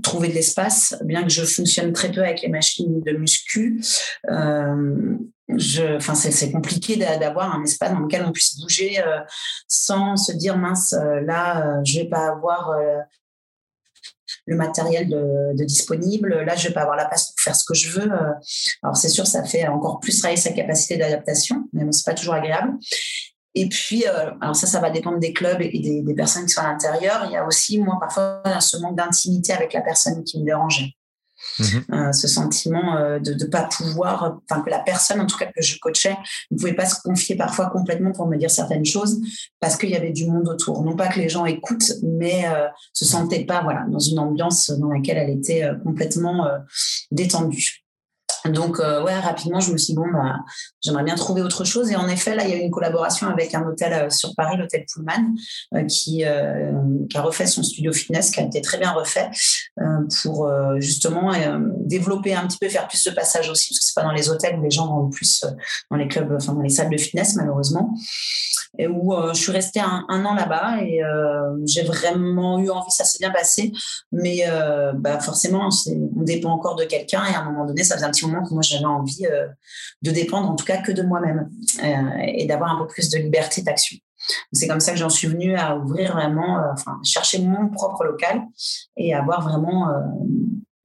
[0.03, 3.83] trouver de l'espace, bien que je fonctionne très peu avec les machines de muscu,
[4.29, 9.03] je, enfin, c'est compliqué d'avoir un espace dans lequel on puisse bouger
[9.67, 12.73] sans se dire mince, là, je vais pas avoir
[14.51, 16.43] le matériel de, disponible.
[16.43, 18.11] Là, je vais pas avoir la place pour faire ce que je veux.
[18.83, 22.15] Alors c'est sûr, ça fait encore plus travailler sa capacité d'adaptation, mais bon, c'est pas
[22.15, 22.73] toujours agréable.
[23.55, 26.73] Et puis, alors ça, ça va dépendre des clubs et des, personnes qui sont à
[26.73, 27.25] l'intérieur.
[27.27, 30.95] Il y a aussi, moi, parfois, ce manque d'intimité avec la personne qui me dérangeait.
[31.59, 31.85] Mhm.
[31.93, 35.47] Euh, ce sentiment euh, de ne pas pouvoir, enfin que la personne en tout cas
[35.47, 36.17] que je coachais
[36.51, 39.21] ne pouvait pas se confier parfois complètement pour me dire certaines choses
[39.61, 40.83] parce qu'il y avait du monde autour.
[40.83, 44.71] Non pas que les gens écoutent, mais euh, se sentaient pas voilà dans une ambiance
[44.71, 46.49] dans laquelle elle était complètement
[47.11, 47.85] détendue.
[48.47, 50.37] Donc, euh, ouais, rapidement, je me suis dit, bon, bah,
[50.81, 51.91] j'aimerais bien trouver autre chose.
[51.91, 54.35] Et en effet, là, il y a eu une collaboration avec un hôtel euh, sur
[54.35, 55.35] Paris, l'hôtel Pullman,
[55.75, 56.25] euh, qui,
[57.09, 59.31] qui, a refait son studio fitness, qui a été très bien refait,
[60.23, 61.33] pour justement
[61.79, 64.31] développer un petit peu, faire plus de passage aussi, parce que c'est pas dans les
[64.31, 65.45] hôtels où les gens vont plus
[65.91, 67.95] dans les clubs, enfin, dans les salles de fitness, malheureusement
[68.79, 71.01] et où je suis restée un, an là-bas et
[71.67, 73.73] j'ai vraiment eu envie, ça s'est bien passé,
[74.13, 74.45] mais
[74.95, 78.11] bah forcément, on dépend encore de quelqu'un et à un moment donné, ça faisait un
[78.11, 79.27] petit moment que moi j'avais envie
[80.03, 81.51] de dépendre en tout cas que de moi-même
[82.23, 83.97] et d'avoir un peu plus de liberté d'action.
[84.53, 88.43] C'est comme ça que j'en suis venue à ouvrir vraiment, enfin, chercher mon propre local
[88.97, 89.89] et avoir vraiment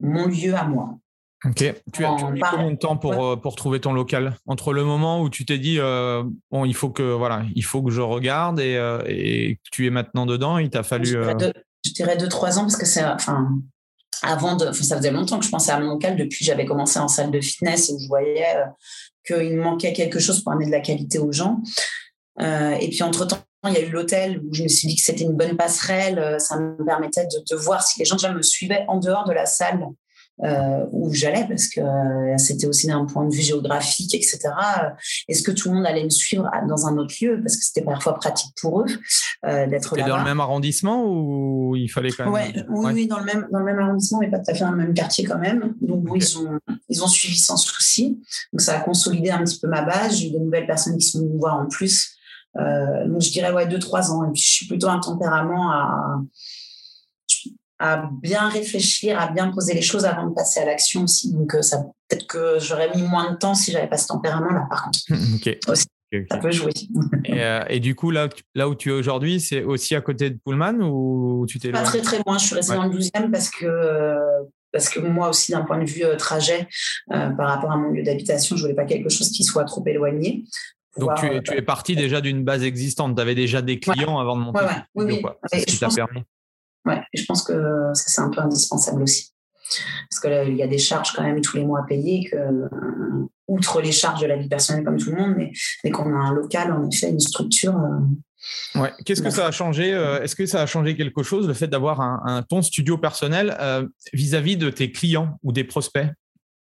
[0.00, 0.98] mon lieu à moi.
[1.44, 1.74] Ok.
[1.92, 4.36] Tu as, mis combien de temps pour, euh, pour trouver ton local?
[4.46, 7.82] Entre le moment où tu t'es dit, euh, bon, il faut que, voilà, il faut
[7.82, 11.06] que je regarde et, euh, et tu es maintenant dedans, il t'a fallu.
[11.06, 13.04] Je dirais, deux, trois ans parce que c'est.
[13.04, 13.48] Enfin,
[14.22, 14.72] avant de.
[14.72, 17.40] ça faisait longtemps que je pensais à mon local depuis j'avais commencé en salle de
[17.40, 18.56] fitness où je voyais
[19.26, 21.60] qu'il manquait quelque chose pour amener de la qualité aux gens.
[22.40, 25.24] et puis, entre-temps, il y a eu l'hôtel où je me suis dit que c'était
[25.24, 26.36] une bonne passerelle.
[26.38, 29.32] Ça me permettait de, de voir si les gens déjà me suivaient en dehors de
[29.32, 29.84] la salle
[30.44, 34.40] euh, où j'allais parce que euh, c'était aussi d'un point de vue géographique, etc.
[35.28, 37.40] Est-ce que tout le monde allait me suivre dans un autre lieu?
[37.42, 38.86] Parce que c'était parfois pratique pour eux
[39.46, 40.06] euh, d'être là.
[40.06, 43.60] dans le même arrondissement ou il fallait quand même oui, oui, dans le même dans
[43.60, 45.74] le même arrondissement, mais pas tout à fait dans le même quartier quand même.
[45.80, 46.58] Donc ils ont
[46.90, 48.20] ils ont suivi sans souci.
[48.52, 50.18] Donc ça a consolidé un petit peu ma base.
[50.18, 52.16] J'ai eu de nouvelles personnes qui sont venues me voir en plus.
[52.58, 54.24] Euh, donc je dirais ouais deux trois ans.
[54.28, 56.20] Et puis je suis plutôt un tempérament à
[57.78, 61.32] à bien réfléchir, à bien poser les choses avant de passer à l'action aussi.
[61.32, 64.66] Donc, euh, ça peut-être que j'aurais mis moins de temps si j'avais pas ce tempérament-là,
[64.70, 64.98] par contre.
[65.34, 65.58] ok.
[66.30, 66.72] Ça peut jouer.
[67.30, 70.38] Euh, et, du coup, là, là où tu es aujourd'hui, c'est aussi à côté de
[70.44, 72.38] Pullman ou tu t'es Pas très très loin.
[72.38, 74.16] Je suis restée dans le 12e parce que
[74.72, 76.68] parce que moi aussi, d'un point de vue euh, trajet,
[77.08, 80.44] par rapport à mon lieu d'habitation, je voulais pas quelque chose qui soit trop éloigné.
[80.96, 83.16] Donc tu es, tu es parti déjà d'une base existante.
[83.16, 84.60] Tu avais déjà des clients avant de monter.
[84.60, 85.22] Ouais, oui, oui.
[85.52, 86.22] C'est ce qui t'a permis.
[86.86, 89.32] Ouais, je pense que c'est un peu indispensable aussi.
[90.10, 92.68] Parce qu'il y a des charges quand même tous les mois à payer, que, euh,
[93.48, 96.32] outre les charges de la vie personnelle comme tout le monde, mais, qu'on a un
[96.32, 97.76] local, en effet, une structure.
[97.76, 98.92] Euh, ouais.
[99.04, 101.66] Qu'est-ce que ça a changé euh, Est-ce que ça a changé quelque chose, le fait
[101.66, 103.56] d'avoir un, ton studio personnel
[104.12, 106.08] vis-à-vis de tes clients ou des prospects?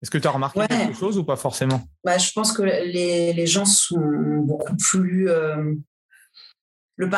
[0.02, 1.82] Est-ce que tu as remarqué quelque chose ou pas forcément?
[2.06, 4.00] Bah, Je pense que les, les gens sont
[4.44, 5.28] beaucoup plus
[6.98, 7.10] le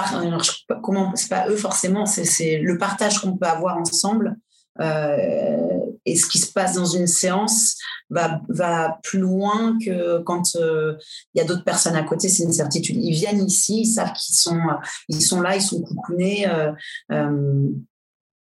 [0.84, 4.38] comment c'est pas eux forcément, c'est le partage qu'on peut avoir ensemble.
[4.80, 7.78] Euh, et ce qui se passe dans une séance
[8.10, 10.96] va, va plus loin que quand euh,
[11.34, 12.96] il y a d'autres personnes à côté, c'est une certitude.
[12.98, 14.60] Ils viennent ici, ils savent qu'ils sont,
[15.10, 16.48] ils sont là, ils sont coucounés.
[16.48, 16.72] Euh,
[17.12, 17.68] euh,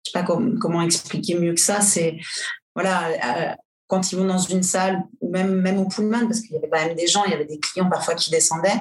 [0.05, 1.81] je sais pas comment expliquer mieux que ça.
[1.81, 2.19] C'est
[2.75, 3.55] voilà, euh,
[3.87, 6.85] quand ils vont dans une salle même même au Pullman, parce qu'il y avait quand
[6.85, 8.81] même des gens, il y avait des clients parfois qui descendaient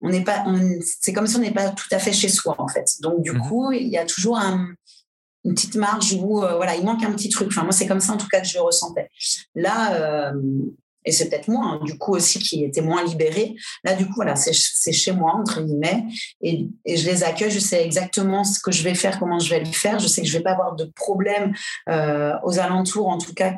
[0.00, 0.44] on n'est pas,
[0.84, 2.86] c'est comme si on n'est pas tout à fait chez soi en fait.
[3.00, 3.40] Donc du mhm.
[3.40, 7.28] coup, il y a toujours une petite marge où euh, voilà, il manque un petit
[7.28, 7.48] truc.
[7.48, 9.08] Enfin moi, c'est comme ça en tout cas que je le ressentais.
[9.54, 10.32] Là, euh,
[11.06, 13.54] et c'est peut-être moi hein, du coup aussi qui était moins libérée.
[13.84, 14.52] Là, du coup, voilà, c'est
[14.92, 16.04] chez moi entre guillemets,
[16.40, 17.50] et, je les accueille.
[17.50, 19.98] Je sais exactement ce que je vais faire, comment je vais le faire.
[19.98, 21.54] Je sais que je vais pas avoir de problème
[21.88, 23.54] euh, aux alentours, en tout cas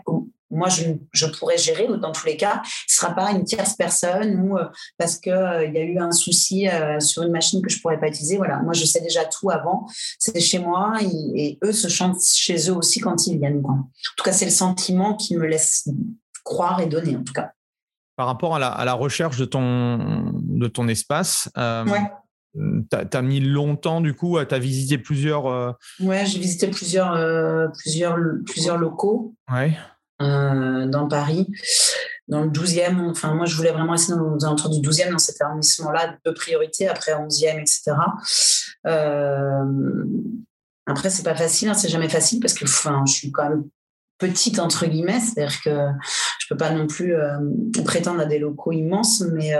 [0.50, 3.74] moi, je, je, pourrais gérer, dans tous les cas, ce ne sera pas une tierce
[3.74, 4.66] personne ou euh,
[4.96, 7.76] parce qu'il euh, il y a eu un souci euh, sur une machine que je
[7.76, 8.36] ne pourrais pas utiliser.
[8.36, 9.88] Voilà, moi, je sais déjà tout avant.
[10.18, 13.62] C'est chez moi et, eux se chantent chez eux aussi quand ils viennent.
[13.66, 15.88] En tout cas, c'est le sentiment qui me laisse
[16.44, 17.50] croire et donner, en tout cas.
[18.14, 22.10] Par rapport à la, à la recherche de ton, de ton espace, ouais.
[22.90, 25.76] Tu as, mis longtemps, du coup, tu as visité plusieurs.
[26.00, 27.12] Ouais, j'ai visité plusieurs,
[27.72, 28.16] plusieurs,
[28.46, 29.34] plusieurs locaux.
[29.52, 29.76] Ouais.
[30.22, 31.46] Euh, dans Paris,
[32.26, 33.10] dans le 12e.
[33.10, 36.88] Enfin, moi, je voulais vraiment rester dans, alentours du 12e, dans cet arrondissement-là, de priorité,
[36.88, 37.92] après 11e, etc.
[38.86, 40.04] Euh,
[40.86, 43.64] après, c'est pas facile, hein, c'est jamais facile parce que enfin, je suis quand même
[44.18, 45.88] petite entre guillemets, c'est-à-dire que
[46.46, 47.14] je peux pas non plus
[47.84, 49.52] prétendre à des locaux immenses, mais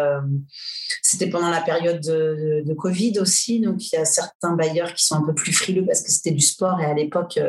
[1.03, 5.05] c'était pendant la période de, de, Covid aussi, donc il y a certains bailleurs qui
[5.05, 7.41] sont un peu plus frileux parce que c'était du sport et à l'époque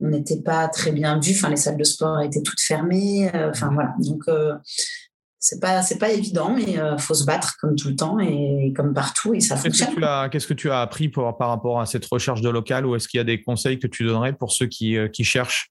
[0.00, 1.32] on n'était pas très bien vu.
[1.32, 3.30] Enfin, les salles de sport étaient toutes fermées.
[3.34, 4.24] Enfin voilà, donc
[5.46, 8.18] c'est pas c'est pas évident, mais il euh, faut se battre comme tout le temps
[8.18, 9.94] et comme partout et ça fonctionne.
[10.30, 13.18] Qu'est-ce que tu as appris par rapport à cette recherche de local ou est-ce qu'il
[13.18, 15.70] y a des conseils que tu donnerais pour ceux qui, euh, qui cherchent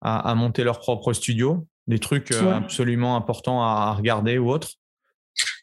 [0.00, 4.70] à, monter leur propre studio, des trucs euh, absolument importants à regarder ou autres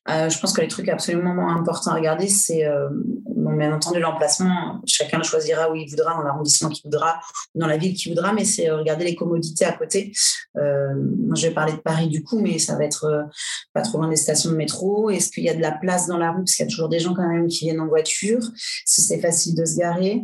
[0.09, 4.81] euh, je pense que les trucs absolument importants à regarder, c'est euh, bien entendu l'emplacement.
[4.85, 7.19] Chacun le choisira où il voudra, dans l'arrondissement qu'il voudra,
[7.55, 10.13] dans la ville qu'il voudra, mais c'est euh, regarder les commodités à côté.
[10.55, 13.27] moi, je vais parler de Paris du coup, mais ça va être
[13.73, 15.09] pas trop loin des stations de métro.
[15.09, 16.39] Est-ce qu'il y a de la place dans la rue?
[16.39, 18.39] Parce qu'il y a toujours des gens quand même qui viennent en voiture.
[18.39, 18.55] Que
[18.85, 20.23] c'est facile de se garer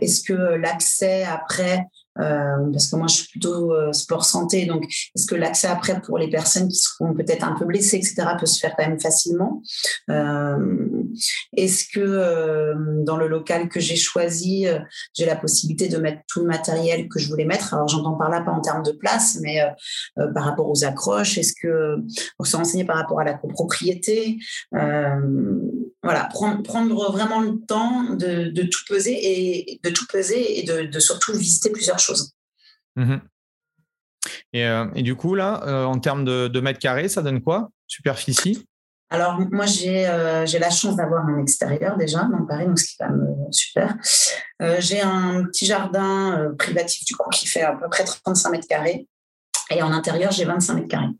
[0.00, 1.86] Est-ce que l'accès après
[2.20, 6.00] euh, parce que moi je suis plutôt euh, sport santé, donc est-ce que l'accès après
[6.00, 9.00] pour les personnes qui seront peut-être un peu blessées, etc., peut se faire quand même
[9.00, 9.62] facilement?
[10.10, 11.02] Euh,
[11.56, 14.78] Est-ce que euh, dans le local que j'ai choisi, euh,
[15.12, 17.74] j'ai la possibilité de mettre tout le matériel que je voulais mettre?
[17.74, 19.60] Alors j'entends par là pas en termes de place, mais
[20.34, 21.38] par rapport aux accroches.
[21.38, 21.96] Est-ce que
[22.38, 24.38] on se renseigner par rapport à la copropriété
[26.04, 30.62] Voilà, prendre, prendre, vraiment le temps de, de, tout peser et de tout peser et
[30.62, 31.98] de, de surtout visiter plusieurs
[32.96, 33.16] Mmh
[34.56, 37.70] euh, et, du coup, là, euh, en termes de, mètres carrés, ça donne quoi?
[37.86, 38.66] Superficie?
[39.10, 42.94] Alors, moi, euh, j'ai la chance d'avoir un extérieur déjà dans Paris, donc ce qui
[42.94, 43.96] est quand même super.
[44.78, 49.06] j'ai un petit jardin privatif du coup qui fait à peu près 35 mètres carrés.
[49.70, 51.12] Et en intérieur, j'ai 25 mètres carrés.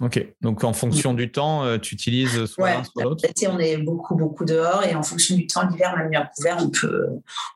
[0.00, 3.24] Ok, donc en fonction du temps, tu utilises soit l'un, soit l'autre?
[3.48, 6.68] On est beaucoup, beaucoup dehors et en fonction du temps, l'hiver, même bien couvert, on
[6.68, 7.06] peut,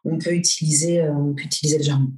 [0.04, 2.08] on peut, utiliser, on peut utiliser le jardin.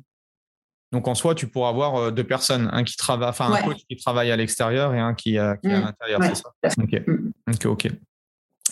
[0.92, 3.78] Donc en soi, tu pourras avoir euh, deux personnes, un qui travaille, enfin un coach
[3.88, 5.84] qui travaille à l'extérieur et un qui, euh, est à mmh.
[5.84, 6.82] l'intérieur, c'est ça?
[6.82, 7.30] Ok, mmh.
[7.52, 7.88] ok, ok.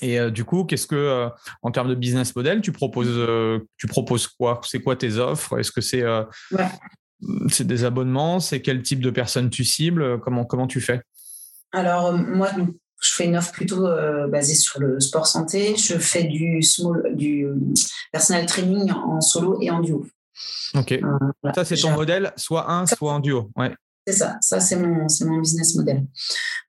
[0.01, 1.29] Et euh, du coup, qu'est-ce que,
[1.63, 3.27] en termes de business model, tu proposes,
[3.77, 4.61] tu proposes quoi?
[4.65, 5.59] C'est quoi tes offres?
[5.59, 6.05] Est-ce que c'est
[7.49, 8.39] c'est des abonnements?
[8.39, 10.21] C'est quel type de personnes tu cibles?
[10.21, 11.01] Comment comment tu fais?
[11.73, 12.51] Alors moi,
[13.01, 13.87] je fais une offre plutôt
[14.29, 15.77] basée sur le sport santé.
[15.77, 17.47] Je fais du small, du
[18.13, 20.07] personal training en solo et en duo.
[20.75, 20.93] Ok.
[20.93, 23.51] Euh, ça, c'est ton modèle, soit un, soit en duo.
[23.57, 23.75] Ouais.
[24.07, 24.39] C'est ça.
[24.41, 26.07] Ça, c'est mon, mon business model.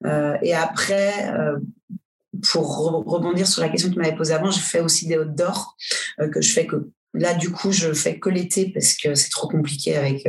[0.06, 1.58] Euh, et après, euh,
[2.52, 5.76] pour rebondir sur la question que tu m'avais posée avant, je fais aussi des d'or
[6.32, 9.48] que je fais que Là, du coup, je fais que l'été parce que c'est trop
[9.48, 10.28] compliqué avec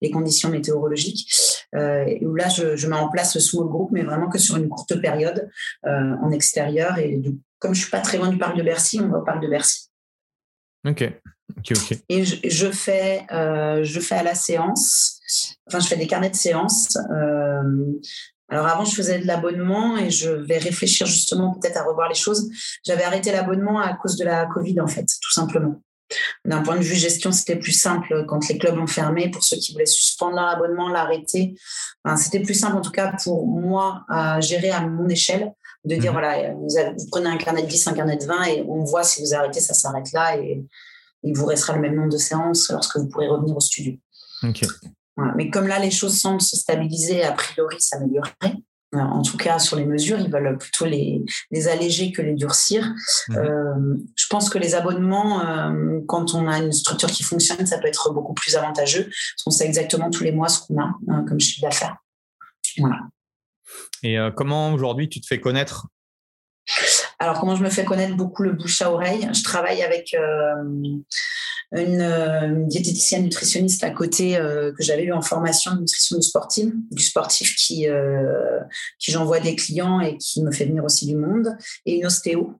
[0.00, 1.30] les conditions météorologiques.
[1.74, 5.00] où là, je, mets en place le small group, mais vraiment que sur une courte
[5.00, 5.50] période
[5.84, 6.98] en extérieur.
[6.98, 7.20] Et
[7.58, 9.48] comme je suis pas très loin du parc de Bercy, on va au parc de
[9.48, 9.90] Bercy.
[10.86, 11.92] Ok.
[12.08, 15.20] Et je, fais, euh, je fais à la séance,
[15.66, 16.96] enfin, je fais des carnets de séance.
[16.96, 17.62] Euh,
[18.48, 22.14] alors avant, je faisais de l'abonnement et je vais réfléchir justement peut-être à revoir les
[22.14, 22.50] choses.
[22.86, 25.82] J'avais arrêté l'abonnement à cause de la Covid, en fait, tout simplement.
[26.44, 29.30] D'un point de vue gestion, c'était plus simple quand les clubs ont fermé.
[29.30, 31.54] Pour ceux qui voulaient suspendre leur abonnement, l'arrêter,
[32.16, 35.52] c'était plus simple en tout cas pour moi à gérer à mon échelle
[35.84, 36.18] de dire mhm.
[36.18, 39.04] voilà, vous, vous, prenez un carnet de 10, un carnet de 20 et on voit
[39.04, 40.64] si vous arrêtez, ça s'arrête là et,
[41.24, 43.94] il vous restera le même nombre de séances lorsque vous pourrez revenir au studio.
[45.36, 48.30] Mais comme là, les choses semblent se stabiliser, a priori, s'améliorer.
[48.94, 52.34] Euh, en tout cas, sur les mesures, ils veulent plutôt les, les alléger que les
[52.34, 52.94] durcir.
[53.28, 53.36] Mhm.
[53.36, 57.78] Euh, je pense que les abonnements, euh, quand on a une structure qui fonctionne, ça
[57.78, 60.94] peut être beaucoup plus avantageux, parce qu'on sait exactement tous les mois ce qu'on a
[61.08, 61.96] hein, comme chiffre d'affaires.
[62.78, 62.98] Voilà.
[64.02, 65.86] Et comment aujourd'hui tu te fais connaître
[67.18, 69.28] alors, comment je me fais connaître beaucoup le bouche à oreille?
[69.32, 70.64] Je travaille avec euh,
[71.72, 76.72] une, euh, diététicienne nutritionniste à côté euh, que j'avais eu en formation de nutrition sportive,
[76.90, 77.86] du sportif qui,
[78.98, 81.56] j'envoie des clients et qui me fait venir aussi du monde,
[81.86, 82.58] et une ostéo.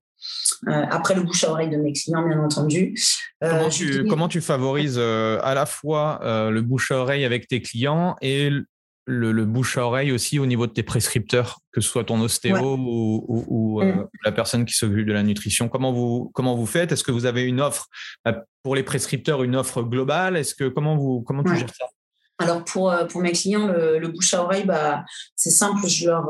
[0.66, 2.94] après le bouche à oreille de mes clients, bien entendu.
[3.40, 8.16] Comment tu, comment, tu, favorises à la fois le bouche à oreille avec tes clients
[8.22, 8.50] et
[9.06, 12.76] le, bouche à oreille aussi au niveau de tes prescripteurs, que ce soit ton ostéo
[12.78, 14.08] ou, euh, mm.
[14.24, 15.68] la personne qui s'occupe de la nutrition.
[15.68, 16.92] Comment vous, comment vous faites?
[16.92, 17.88] Est-ce que vous avez une offre
[18.26, 18.32] euh,
[18.62, 20.36] pour les prescripteurs, une offre globale?
[20.36, 21.86] Est-ce que comment vous comment tu gères ça?
[22.38, 25.04] Alors pour, euh, pour mes clients, le, bouche à oreille, bah,
[25.36, 25.86] c'est simple.
[25.86, 26.28] Je leur,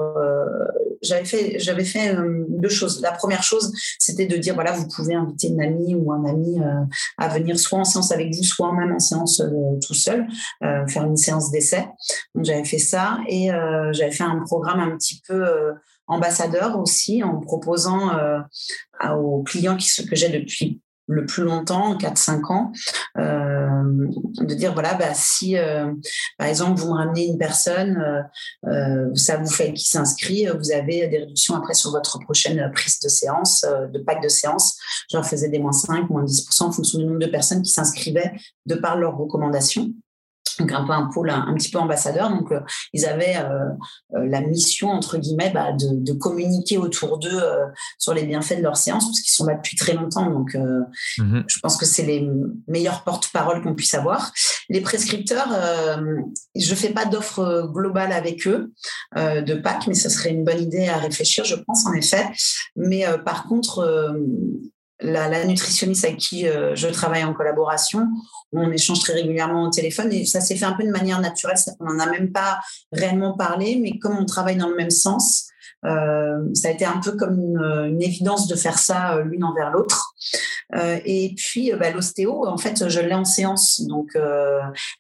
[1.05, 3.01] j'avais fait, j'avais fait euh, deux choses.
[3.01, 6.61] La première chose, c'était de dire voilà, vous pouvez inviter une amie ou un ami
[6.61, 6.85] euh,
[7.19, 10.27] à venir soit en séance avec vous, soit même en séance euh, tout seul,
[10.61, 11.87] faire une séance d'essai.
[12.35, 13.49] Donc j'avais fait ça et
[13.93, 15.45] j'avais fait un programme un petit peu
[16.07, 18.13] ambassadeur aussi en proposant
[19.17, 22.73] aux clients qui, que j'ai depuis le plus longtemps, 4-5 ans,
[23.19, 24.09] euh,
[24.41, 25.93] de dire voilà, bah, si euh,
[26.39, 28.27] par exemple vous me ramenez une personne,
[28.67, 32.99] euh, ça vous fait qui s'inscrit, vous avez des réductions après sur votre prochaine prise
[33.01, 34.79] de séance, de pack de séance.
[35.11, 37.71] Je leur faisais des moins 5, moins 10% en fonction du nombre de personnes qui
[37.71, 38.33] s'inscrivaient
[38.67, 39.91] de par leurs recommandations
[40.59, 42.31] donc un peu un pôle un, petit peu ambassadeur.
[42.31, 42.61] Donc euh,
[42.93, 43.71] ils avaient euh,
[44.15, 47.43] euh, la mission entre guillemets bah, de, communiquer autour d'eux
[47.99, 50.31] sur les bienfaits de leur séance parce qu'ils sont là depuis très longtemps.
[50.31, 51.45] Donc mhm.
[51.47, 52.29] je pense que c'est les
[52.69, 54.33] meilleurs porte-parole qu'on puisse avoir.
[54.69, 55.49] Les prescripteurs,
[56.55, 58.73] je fais pas d'offre globale avec eux
[59.17, 62.31] de PAC, mais ce serait une bonne idée à réfléchir, je pense en effet.
[62.77, 64.15] Mais par contre
[65.05, 68.09] la, nutritionniste avec qui euh, je travaille en collaboration,
[68.53, 71.57] on échange très régulièrement au téléphone et ça s'est fait un peu de manière naturelle.
[71.81, 72.61] On n'en a même pas
[72.93, 75.49] réellement parlé, mais comme on travaille dans le même sens,
[75.85, 79.71] euh, ça a été un peu comme une, évidence de faire ça euh, l'une envers
[79.71, 80.15] l'autre.
[81.05, 84.17] et puis bah, l'ostéo, en fait, je l'ai en séance, donc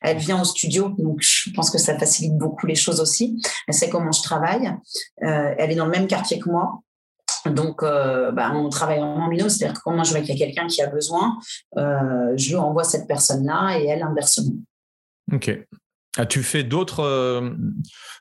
[0.02, 3.40] elle vient au studio, donc je pense que ça facilite beaucoup les choses aussi.
[3.66, 4.70] Elle sait comment je travaille.
[5.18, 6.82] elle est dans le même quartier que moi,
[7.50, 10.80] donc, euh, bah, on travaille en binôme, c'est-à-dire que quand je vois qu'il quelqu'un qui
[10.82, 11.38] a besoin,
[11.76, 14.54] euh, je envoie cette personne-là et elle inversement.
[15.32, 15.50] Ok.
[16.16, 17.02] As-tu fait d'autres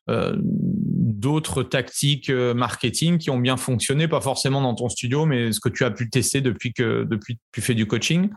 [0.09, 5.59] euh, d'autres tactiques marketing qui ont bien fonctionné, pas forcément dans ton studio, mais ce
[5.59, 8.29] que tu as pu tester depuis que depuis que tu fais du coaching?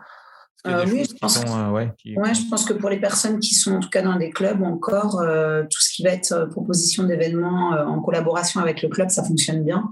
[0.66, 3.74] Euh, oui, je pense, que, euh, ouais, je pense que pour les personnes qui sont
[3.74, 7.70] en tout cas dans des clubs encore, euh, tout ce qui va être proposition d'événements
[7.70, 9.90] en collaboration avec le club, ça fonctionne bien.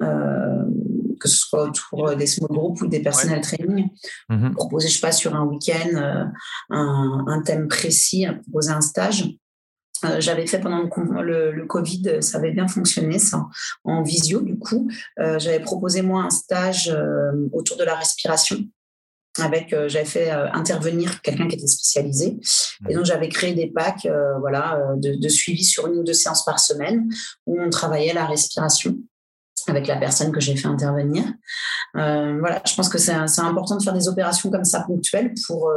[0.00, 3.88] que ce soit autour des small groups ou des personnels training.
[4.30, 4.52] Mm-hmm.
[4.52, 6.30] Proposer, je sais pas, sur un week-end,
[6.70, 9.24] un, thème précis, proposer un stage.
[10.18, 10.82] j'avais fait pendant
[11.22, 13.46] le, le, Covid, ça avait bien fonctionné, ça,
[13.84, 14.90] en visio du coup.
[15.16, 16.94] j'avais proposé moi un stage
[17.52, 18.58] autour de la respiration
[19.38, 22.38] avec euh, j'avais fait euh, intervenir quelqu'un qui était spécialisé.
[22.88, 26.44] Et donc j'avais créé des packs euh, voilà de, suivi sur une ou deux séances
[26.44, 27.08] par semaine
[27.46, 28.96] où on travaillait la respiration
[29.68, 31.24] avec la personne que j'ai fait intervenir.
[31.94, 35.70] Voilà je pense que c'est important de faire des opérations comme ça ponctuelles pour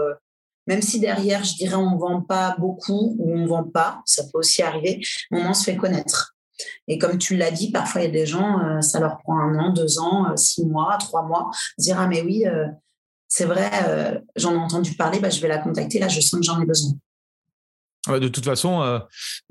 [0.68, 4.40] même si derrière je dirais on vend pas beaucoup ou on vend pas ça peut
[4.40, 5.02] aussi arriver
[5.32, 6.36] on se fait connaître.
[6.90, 9.58] Et comme tu l'as dit, parfois il y a des gens, ça leur prend un
[9.58, 12.44] an, deux ans, six mois, trois mois, dire ah mais oui,
[13.30, 16.40] c'est vrai, euh, j'en ai entendu parler, bah, je vais la contacter, là, je sens
[16.40, 16.92] que j'en ai besoin.
[18.08, 19.00] de toute façon, euh,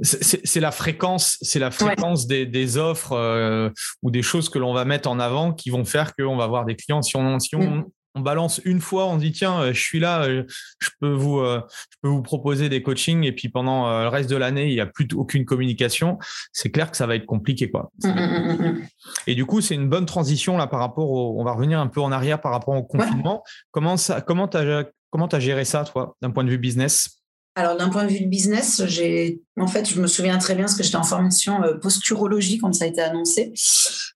[0.02, 3.70] c'est la fréquence, c'est la fréquence des, offres euh,
[4.02, 6.64] ou des choses que l'on va mettre en avant qui vont faire qu'on va avoir
[6.64, 7.02] des clients.
[7.02, 7.84] Si on, si on, mm
[8.14, 10.44] on balance une fois, on dit tiens, euh, je suis là, euh,
[10.78, 14.30] je peux vous, euh, je peux vous proposer des coachings et puis pendant le reste
[14.30, 16.18] de l'année, il n'y a plus aucune communication.
[16.52, 17.90] C'est clair que ça va être compliqué quoi.
[18.04, 18.82] Mmh, mmh, mmh,
[19.26, 21.40] et du coup, c'est une bonne transition là par rapport au.
[21.40, 23.44] On va revenir un peu en arrière par rapport au confinement.
[23.70, 27.18] Comment ça, comment t'as, comment as géré ça toi, d'un point de vue business?
[27.58, 30.64] Alors, d'un point de vue de business, j'ai, en fait, je me souviens très bien
[30.64, 33.52] parce que j'étais en formation euh, posturologie quand ça a été annoncé.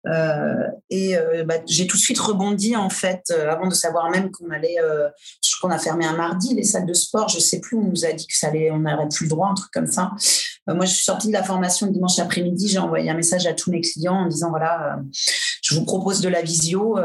[0.06, 4.30] Euh, et euh, bah, j'ai tout de suite rebondi, en fait, avant de savoir même
[4.30, 4.76] qu'on allait,
[5.60, 8.12] qu'on a fermé un mardi, les salles de sport, je sais plus, on nous a
[8.12, 10.10] dit que ça allait, on n'aurait plus le droit, un truc comme ça.
[10.66, 13.52] moi, je suis sortie de la formation le dimanche après-midi, j'ai envoyé un message à
[13.52, 14.98] tous mes clients en disant, voilà,
[15.62, 16.96] je vous propose de la visio,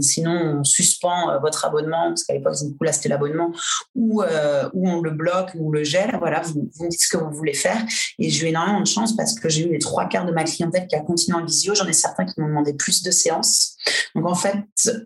[0.00, 3.50] sinon on suspend votre abonnement, parce qu'à l'époque, là, c'était l'abonnement,
[3.94, 6.16] ou, ou on le bloque ou le gel.
[6.18, 7.84] Voilà, vous, vous me dites ce que vous voulez faire.
[8.18, 10.44] Et j'ai eu énormément de chance parce que j'ai eu les trois quarts de ma
[10.44, 11.74] clientèle qui a continué en visio.
[11.74, 13.76] J'en ai certains qui m'ont demandé plus de séances.
[14.14, 14.56] Donc en fait,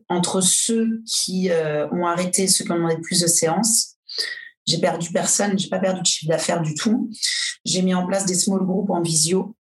[0.08, 3.96] entre ceux qui euh, ont arrêté ceux qui ont demandé plus de séances,
[4.66, 7.10] j'ai perdu personne, j'ai pas perdu de chiffre d'affaires du tout.
[7.64, 9.56] J'ai mis en place des small groups en visio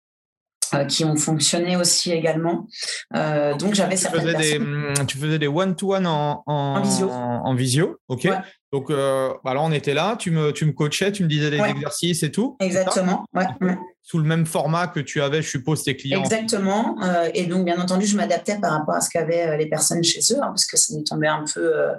[0.84, 2.66] qui ont fonctionné aussi également.
[3.16, 7.10] Euh, donc j'avais certaines faisais Des, hum, tu faisais des one-to-one en, en, visio.
[7.10, 8.28] En, visio, ok.
[8.72, 11.50] Donc euh, bah là, on était là, tu me, tu me coachais, tu me disais
[11.50, 12.56] des exercices et tout.
[12.60, 13.24] Exactement.
[13.34, 13.46] Ouais
[14.06, 16.22] sous le même format que tu avais, je suppose, tes clients.
[16.22, 17.02] Exactement.
[17.02, 20.04] Euh, et donc, bien entendu, je m'adaptais par rapport à ce qu'avaient euh, les personnes
[20.04, 21.94] chez eux, hein, parce que ça nous tombait un peu euh,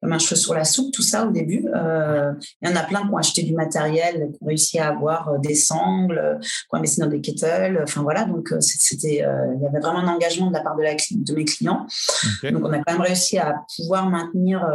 [0.00, 1.66] comme un cheveu sur la soupe, tout ça au début.
[1.66, 5.38] Il y en a plein qui ont acheté du matériel, qui ont réussi à avoir
[5.40, 7.80] des sangles, qui ont investi dans des kettles.
[7.82, 10.94] Enfin voilà, donc c'était, il y avait vraiment un engagement de la part de, la,
[10.94, 11.86] de mes clients.
[12.44, 14.66] Donc, on a quand même réussi à pouvoir maintenir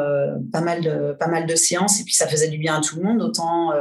[0.51, 2.97] pas mal de pas mal de séances, et puis ça faisait du bien à tout
[2.97, 3.71] le monde, autant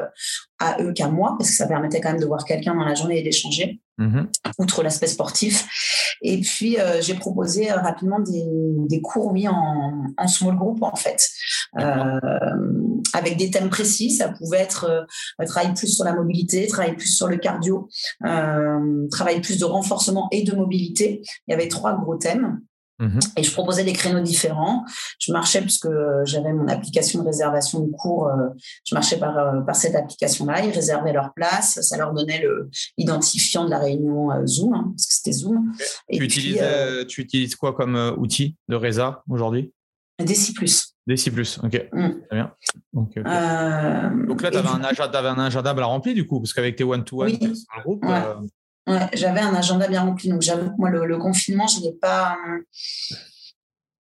[0.59, 2.95] à eux qu'à moi, parce que ça permettait quand même de voir quelqu'un dans la
[2.95, 4.27] journée et d'échanger, mm-hmm.
[4.59, 5.67] outre l'aspect sportif.
[6.23, 8.45] Et puis, euh, j'ai proposé euh, rapidement des,
[8.89, 11.29] des, cours, oui, en, en, small group, en fait,
[11.79, 12.21] euh,
[13.13, 14.11] avec des thèmes précis.
[14.11, 15.07] Ça pouvait être
[15.45, 17.89] travailler plus sur la mobilité, travailler plus sur le cardio,
[19.11, 21.23] travailler plus de renforcement et de mobilité.
[21.47, 22.61] Il y avait trois gros thèmes.
[22.99, 23.21] Mhm.
[23.37, 24.85] Et je proposais des créneaux différents.
[25.19, 25.89] Je marchais puisque
[26.25, 28.29] j'avais mon application de réservation de cours.
[28.29, 28.49] Euh,
[28.85, 30.65] je marchais par, euh, par cette application-là.
[30.65, 31.81] Ils réservaient leur place.
[31.83, 35.73] Ça leur donnait le identifiant de la réunion euh, Zoom, hein, parce que c'était Zoom.
[36.11, 36.65] tu, utilises,
[37.09, 39.73] tu utilises quoi comme outil de résa aujourd'hui?
[40.19, 40.55] Deci+.
[41.07, 41.89] Deci+, ok.
[41.93, 42.09] Mm.
[42.29, 42.53] Très bien.
[42.95, 46.55] Donc, Donc là, tu avais, un agenda, avais un agenda bien rempli du coup, parce
[46.55, 48.07] qu'avec tes one-to-one -one, le groupe,
[49.15, 50.29] j'avais un agenda bien rempli.
[50.29, 52.37] Donc, j'avoue que moi, le, confinement, je n'ai pas.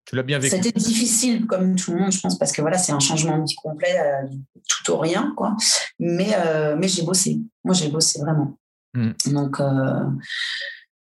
[0.06, 0.56] Tu l'as bien vécu.
[0.56, 3.46] C'était difficile, comme tout le monde, je pense, parce que voilà, c'est un changement de
[3.48, 4.28] vie complet, euh,
[4.68, 5.56] tout au rien, quoi.
[6.00, 7.40] Mais, euh, mais j'ai bossé.
[7.64, 8.58] Moi, j'ai bossé vraiment.
[8.94, 9.12] Hmm.
[9.28, 9.60] Donc.
[9.60, 10.04] Euh,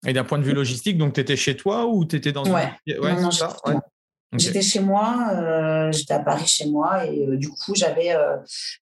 [0.05, 2.45] Et d'un point de vue logistique, donc, tu étais chez toi ou tu étais dans
[2.45, 2.71] ouais.
[2.85, 2.99] une.
[2.99, 3.29] Ouais, non,
[4.37, 8.15] J'étais chez moi, j'étais à Paris chez moi et du coup j'avais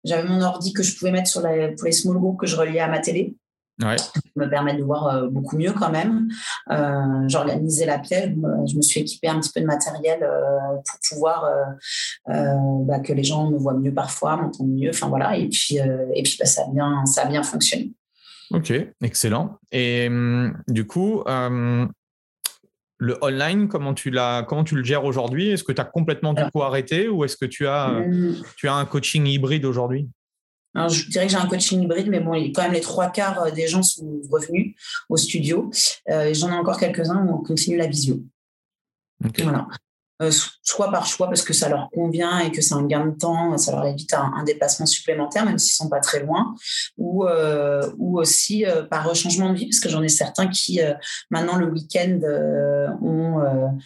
[0.03, 2.55] j'avais mon ordi que je pouvais mettre sur la, pour les small groups que je
[2.55, 3.35] reliais à ma télé
[3.81, 3.95] Ouais.
[4.35, 6.27] me permet de voir euh, beaucoup mieux quand même.
[6.69, 10.99] Euh, J'organisais la pièce, je me suis équipée un petit peu de matériel euh, pour
[11.09, 11.45] pouvoir
[12.29, 12.33] euh,
[12.85, 14.89] bah, que les gens me voient mieux parfois, m'entendent mieux.
[14.89, 17.93] Enfin voilà, et puis et puis bah, ça a bien ça a bien fonctionné.
[18.51, 19.57] Ok, excellent.
[19.71, 21.23] Et hum, du coup.
[23.01, 25.51] le online, comment tu, l'as, comment tu le gères aujourd'hui?
[25.51, 28.35] Est-ce que tu as complètement du coup arrêté ou est-ce que tu as, hum.
[28.57, 30.09] tu as un coaching hybride aujourd'hui?
[30.75, 33.41] Alors, je dirais que j'ai un coaching hybride, mais bon, quand même les trois quarts
[33.41, 34.75] euh, des gens sont revenus
[35.09, 35.71] au studio.
[36.09, 38.21] Euh, J'en ai encore quelques-uns où on continue la visio.
[39.19, 39.67] Voilà.
[40.21, 40.31] Euh,
[40.63, 43.57] soit par choix parce que ça leur convient et que c'est un gain de temps,
[43.57, 46.55] ça leur évite un, déplacement supplémentaire, même s'ils sont pas très loin,
[46.97, 50.81] ou, euh, ou aussi euh, par changement de vie, parce que j'en ai certains qui
[51.29, 52.19] maintenant le week-end
[53.01, 53.77] ont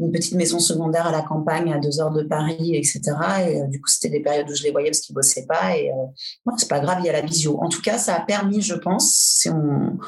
[0.00, 3.00] une petite maison secondaire à la campagne à deux heures de Paris, etc.
[3.46, 5.76] Et euh, du coup, c'était des périodes où je les voyais parce qu'ils bossaient pas.
[5.76, 7.58] Et euh, c'est pas grave, il y a la visio.
[7.60, 9.98] En tout cas, ça a permis, je pense, si on,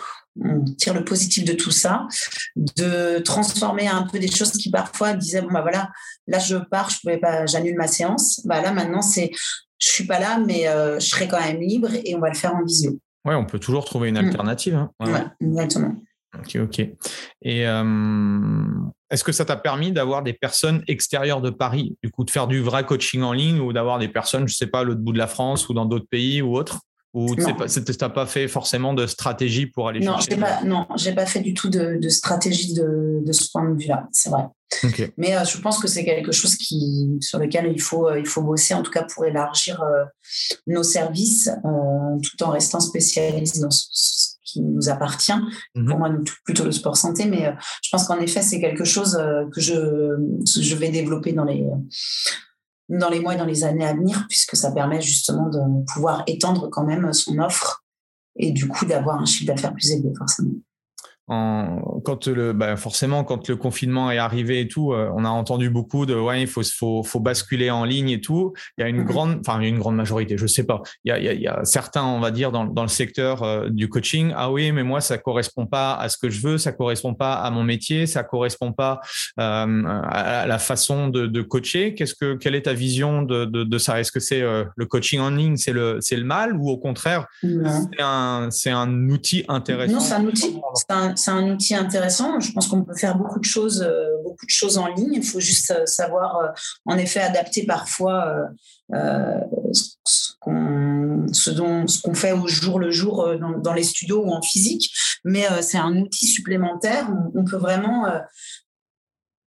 [0.77, 2.07] tire le positif de tout ça,
[2.57, 5.89] de transformer un peu des choses qui parfois disaient bon bah voilà,
[6.27, 8.43] là je pars, je pouvais pas, j'annule ma séance.
[8.45, 9.31] Bah là maintenant c'est,
[9.79, 12.35] je suis pas là, mais euh, je serai quand même libre et on va le
[12.35, 12.99] faire en visio.
[13.25, 14.27] Ouais, on peut toujours trouver une mm.
[14.27, 14.75] alternative.
[14.75, 14.91] Hein.
[15.01, 15.25] Ouais.
[15.41, 15.95] exactement.
[16.39, 16.87] Ok, ok.
[17.43, 17.67] Et
[19.11, 22.47] est-ce que ça t'a permis d'avoir des personnes extérieures de Paris, du coup, de faire
[22.47, 25.01] du vrai coaching en ligne ou d'avoir des personnes, je ne sais pas, à l'autre
[25.01, 26.81] bout de la France ou dans d'autres pays ou autres?
[27.15, 31.09] Ou tu n'as pas fait forcément de stratégie pour aller non, chercher pas, Non, je
[31.09, 34.45] n'ai pas fait du tout de, stratégie de, ce point de vue-là, c'est vrai.
[35.17, 38.27] Mais euh, je pense que c'est quelque chose qui, sur lequel il faut, euh, il
[38.27, 40.05] faut bosser, en tout cas pour élargir euh,
[40.67, 41.49] nos services,
[42.23, 43.87] tout en restant spécialisé dans ce,
[44.57, 45.33] qui nous appartient.
[45.75, 45.87] Mhm.
[45.87, 46.11] Pour moi,
[46.45, 47.53] plutôt le sport santé, mais euh,
[47.83, 50.17] je pense qu'en effet, c'est quelque chose euh, que je,
[50.61, 51.65] je vais développer dans les,
[52.89, 55.59] dans les mois et dans les années à venir, puisque ça permet justement de
[55.93, 57.85] pouvoir étendre quand même son offre
[58.39, 60.51] et du coup d'avoir un chiffre d'affaires plus élevé, forcément
[61.29, 65.71] quand le, bah forcément, quand le confinement est arrivé et tout, euh, on a entendu
[65.71, 68.53] beaucoup de ouais, il faut, faut, faut basculer en ligne et tout.
[68.79, 69.05] Il y a une mhm.
[69.05, 70.83] grande, enfin une grande majorité, je sais pas.
[71.05, 73.69] Il y a, il y a, certains, on va dire, dans, dans le secteur euh,
[73.71, 74.33] du coaching.
[74.37, 77.35] Ah oui, mais moi ça correspond pas à ce que je veux, ça correspond pas
[77.35, 79.01] à mon métier, ça correspond pas
[79.41, 81.95] euh, à la façon de, de coacher.
[81.95, 83.99] Qu'est-ce que, quelle est ta vision de, de, de ça?
[83.99, 87.27] Est-ce que c'est le coaching en ligne, c'est le, c'est le mal ou au contraire,
[87.41, 89.95] c'est un, c'est un outil intéressant?
[89.95, 92.41] Non, c'est un outil c'est un outil intéressant.
[92.41, 95.15] Je pense qu'on peut faire beaucoup de choses, euh, beaucoup de choses en ligne.
[95.15, 96.49] Il faut juste euh, savoir, euh,
[96.85, 98.49] en effet, adapter parfois
[98.93, 100.37] ce
[102.03, 103.29] qu'on fait au jour le jour
[103.63, 104.93] dans, les studios ou en physique.
[105.25, 107.09] Mais c'est un outil supplémentaire.
[107.35, 108.07] On, peut vraiment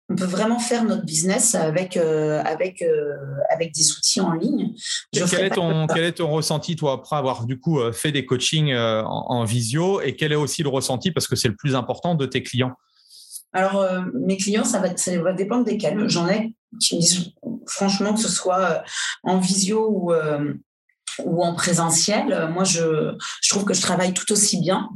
[0.08, 3.16] on peut vraiment faire notre business avec, euh, avec, euh,
[3.50, 4.74] avec des outils en ligne.
[5.12, 8.24] quel, est ton, quel est ton ressenti, toi, après avoir du coup euh, fait des
[8.24, 12.14] coachings en, visio et quel est aussi le ressenti, parce que c'est le plus important,
[12.14, 12.72] de tes clients?
[13.52, 16.08] Alors, mes clients, ça va, ça va dépendre desquels.
[16.08, 17.32] J'en ai qui me disent,
[17.66, 18.82] franchement, que ce soit
[19.22, 20.12] en visio ou,
[21.24, 24.90] ou en présentiel, moi, je, je trouve que je travaille tout aussi bien.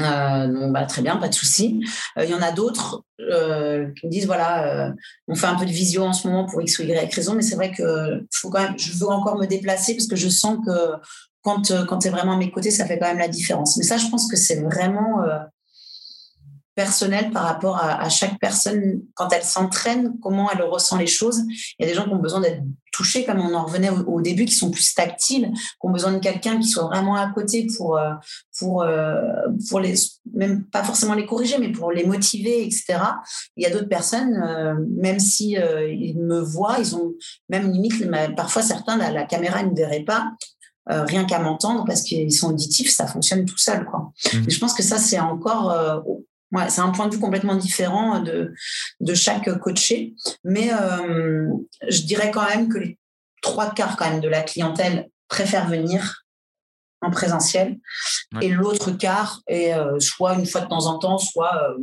[0.00, 1.84] Euh, bah, très bien, pas de souci.
[2.16, 4.92] Euh, il y en a d'autres euh, qui me disent voilà,
[5.26, 7.42] on fait un peu de visio en ce moment pour X ou Y raison, mais
[7.42, 10.58] c'est vrai que faut quand même, je veux encore me déplacer parce que je sens
[10.64, 10.94] que
[11.42, 13.76] quand, quand tu es vraiment à mes côtés, ça fait quand même la différence.
[13.76, 15.24] Mais ça, je pense que c'est vraiment
[16.78, 21.42] personnel par rapport à, chaque personne quand elle s'entraîne, comment elle ressent les choses.
[21.76, 22.62] Il y a des gens qui ont besoin d'être
[22.92, 26.20] touchés, comme on en revenait au, début, qui sont plus tactiles, qui ont besoin de
[26.20, 28.12] quelqu'un qui soit vraiment à côté pour, euh,
[28.60, 29.20] pour, euh,
[29.68, 29.94] pour les,
[30.32, 33.00] même pas forcément les corriger, mais pour les motiver, etc.
[33.56, 37.12] Il y a d'autres personnes, euh, même si ils me voient, ils ont
[37.48, 40.30] même limite, parfois certains, la, la caméra ne verrait pas.
[40.86, 43.84] rien qu'à m'entendre parce qu'ils sont auditifs, ça fonctionne tout seul.
[43.84, 44.12] Quoi.
[44.32, 44.48] Mmh.
[44.48, 45.74] je pense que ça, c'est encore
[46.52, 48.54] Ouais, c'est un point de vue complètement différent de,
[49.00, 50.14] de chaque coaché.
[50.44, 50.70] Mais
[51.88, 52.98] je dirais quand même que les
[53.42, 56.24] trois quarts quand même de la clientèle préfèrent venir
[57.00, 57.78] en présentiel
[58.40, 61.76] et l'autre quart est soit une fois de temps en temps, soit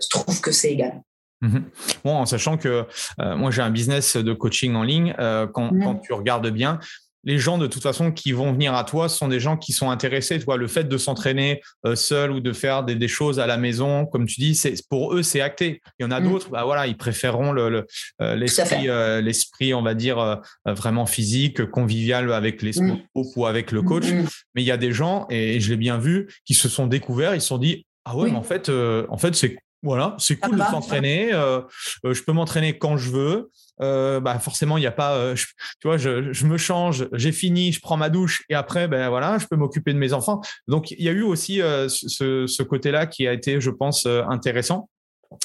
[0.00, 1.02] je trouve que c'est égal.
[1.42, 1.60] Mmh
[2.04, 2.86] bon, en sachant que
[3.18, 5.14] moi j'ai un business de coaching en ligne,
[5.52, 6.80] quand, quand, tu regardes bien,
[7.24, 9.90] les gens de toute façon qui vont venir à toi sont des gens qui sont
[9.90, 10.38] intéressés.
[10.38, 14.06] Toi, le fait de s'entraîner euh, seul ou de faire des, choses à la maison,
[14.06, 15.82] comme tu dis, c'est pour eux c'est acté.
[15.98, 16.24] Il y en a mm.
[16.28, 17.86] d'autres, bah voilà, ils préféreront le,
[18.22, 22.98] euh, l'esprit, euh, l'esprit, on va dire vraiment physique, convivial avec les mm.
[23.14, 24.06] ou avec le coach.
[24.06, 26.86] Mm, mais il y a des gens et je l'ai bien vu qui se sont
[26.86, 30.36] découverts, ils se sont dit ah ouais, mais en fait, en fait c'est voilà, c'est
[30.36, 31.30] cool de s'entraîner.
[31.30, 33.50] je peux m'entraîner quand je veux.
[33.82, 37.32] Euh, bah forcément il n'y a pas euh, tu vois je, je, me change j'ai
[37.32, 40.42] fini je prends ma douche et après ben voilà je peux m'occuper de mes enfants
[40.68, 43.70] donc il y a eu aussi euh, ce, ce côté là qui a été je
[43.70, 44.90] pense intéressant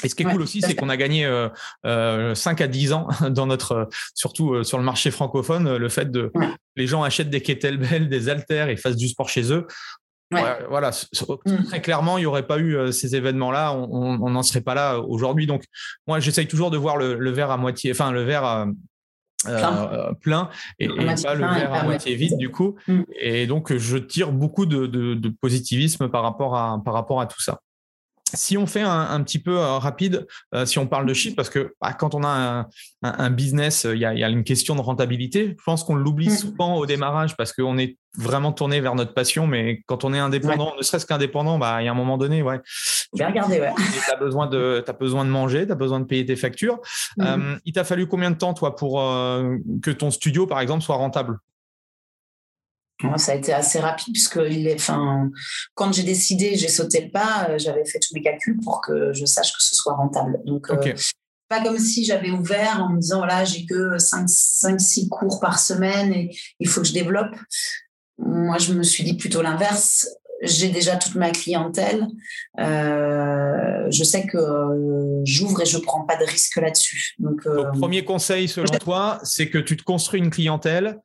[0.03, 3.07] et ce qui est cool aussi, c'est qu'on a gagné euh, 5 à 10 ans
[3.29, 6.31] dans notre, surtout sur le marché francophone, le fait de
[6.75, 9.67] les gens achètent des kettlebells, des haltères et fassent du sport chez eux.
[10.31, 11.63] Voilà, mmh.
[11.65, 14.99] très clairement, il n'y aurait pas eu euh, ces événements-là, on n'en serait pas là
[14.99, 15.47] aujourd'hui.
[15.47, 15.63] Donc,
[16.07, 18.65] moi, j'essaye toujours de voir le, verre à moitié, enfin, le verre euh,
[19.47, 20.49] euh, plein.
[20.79, 22.75] et, pas le verre à moitié vide, du coup.
[22.87, 23.01] Mmh.
[23.19, 27.59] Et donc, je tire beaucoup de, positivisme par rapport, à, par rapport à tout ça.
[28.35, 30.27] Si on fait un, petit peu rapide,
[30.65, 32.67] si on parle de chiffres, parce que bah, quand on a
[33.01, 35.55] un, business, il y, a, une question de rentabilité.
[35.57, 36.37] Je pense qu'on l'oublie mmh.
[36.37, 40.19] souvent au démarrage parce qu'on est vraiment tourné vers notre passion, mais quand on est
[40.19, 42.59] indépendant, ne serait-ce qu'indépendant, bah, il y a un moment donné, ouais.
[43.13, 43.73] Bien regardé, ouais.
[43.77, 46.79] Tu as besoin de, as besoin de manger, tu as besoin de payer tes factures.
[47.17, 47.23] Mmh.
[47.25, 50.83] Euh, il t'a fallu combien de temps, toi, pour euh, que ton studio, par exemple,
[50.83, 51.37] soit rentable?
[53.17, 54.91] Ça a été assez rapide puisque il est,
[55.73, 59.13] quand j'ai décidé, j'ai sauté le pas, euh, j'avais fait tous mes calculs pour que
[59.13, 60.39] je sache que ce soit rentable.
[60.45, 60.71] Donc,
[61.47, 66.11] pas comme si j'avais ouvert en me disant, voilà, j'ai que 5-6 cours par semaine
[66.13, 67.35] et il faut que je développe.
[68.17, 70.07] Moi, je me suis dit plutôt l'inverse.
[70.41, 72.07] J'ai déjà toute ma clientèle.
[72.59, 77.15] Euh, je sais que euh, j'ouvre et je prends pas de risque là-dessus.
[77.19, 80.99] Donc, euh, premier conseil selon toi, c'est que tu te construis une clientèle,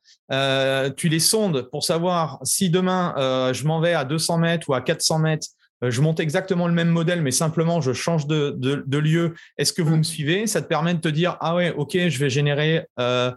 [0.97, 3.13] tu les sondes pour savoir si demain
[3.53, 6.73] je m'en vais à 200 mètres ou à 400 mètres euh, je monte exactement le
[6.73, 9.33] même modèle, mais simplement je change de, de, lieu.
[9.57, 10.47] Est-ce que vous me suivez?
[10.47, 13.31] Ça te permet de te dire, ah ouais, ok, je vais générer euh,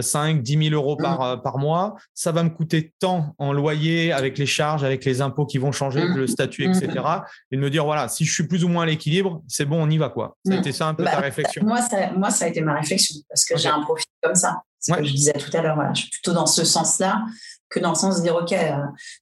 [0.00, 1.96] 5, 10 000 euros par, euh, par mois.
[2.14, 5.72] Ça va me coûter tant en loyer, avec les charges, avec les impôts qui vont
[5.72, 7.04] changer, le statut, etc.
[7.50, 9.82] Et de me dire, voilà, si je suis plus ou moins à l'équilibre, c'est bon,
[9.82, 10.08] on y va.
[10.08, 10.36] quoi.
[10.46, 12.60] Ça a été ça un peu ta bah, réflexion moi ça, moi, ça a été
[12.60, 14.62] ma réflexion, parce que j'ai un profil comme ça.
[14.78, 15.74] C'est ce que je disais tout à l'heure.
[15.74, 15.92] Voilà.
[15.92, 17.24] Je suis plutôt dans ce sens-là
[17.68, 18.76] que dans le sens de dire, ok, euh,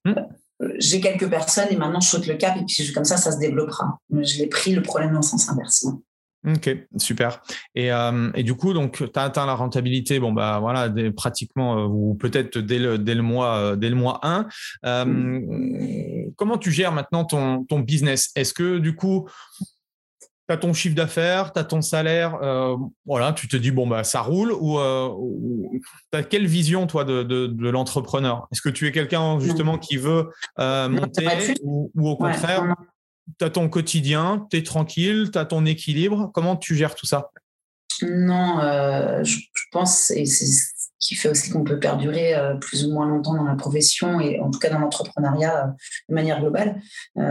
[0.05, 0.27] hmm
[0.79, 3.39] j'ai quelques personnes et maintenant je saute le cap et puis comme ça, ça se
[3.39, 3.99] développera.
[4.11, 5.87] Je l'ai pris le problème dans le sens inverse.
[6.47, 7.43] Ok, super.
[7.75, 11.79] Et, euh, et, du coup, donc, tu as atteint la rentabilité, bon, bah voilà, pratiquement,
[11.79, 14.47] euh, ou peut-être dès le, dès, le mois, euh, dès le mois 1.
[16.37, 18.31] Comment tu gères maintenant ton, ton business?
[18.37, 19.29] Est-ce que du coup,
[20.49, 23.87] tu as ton chiffre d'affaires, tu as ton salaire, euh, voilà, tu te dis, bon,
[23.87, 25.11] bah, ça roule, ou, euh,
[26.13, 28.47] tu as quelle vision, toi, de, de, l'entrepreneur?
[28.53, 32.75] Est-ce que tu es quelqu'un, justement, qui veut euh, monter, ou, au contraire,
[33.39, 36.31] tu as ton quotidien, tu es tranquille, tu as ton équilibre?
[36.33, 37.31] Comment tu gères tout ça?
[38.03, 38.61] Non,
[39.25, 40.47] je, je, pense, et c'est
[40.99, 44.41] qui fait aussi qu'on peut perdurer euh, plus ou moins longtemps dans la profession et
[44.41, 45.71] en tout cas dans l'entrepreneuriat euh,
[46.09, 46.81] de manière globale.
[47.19, 47.23] Euh,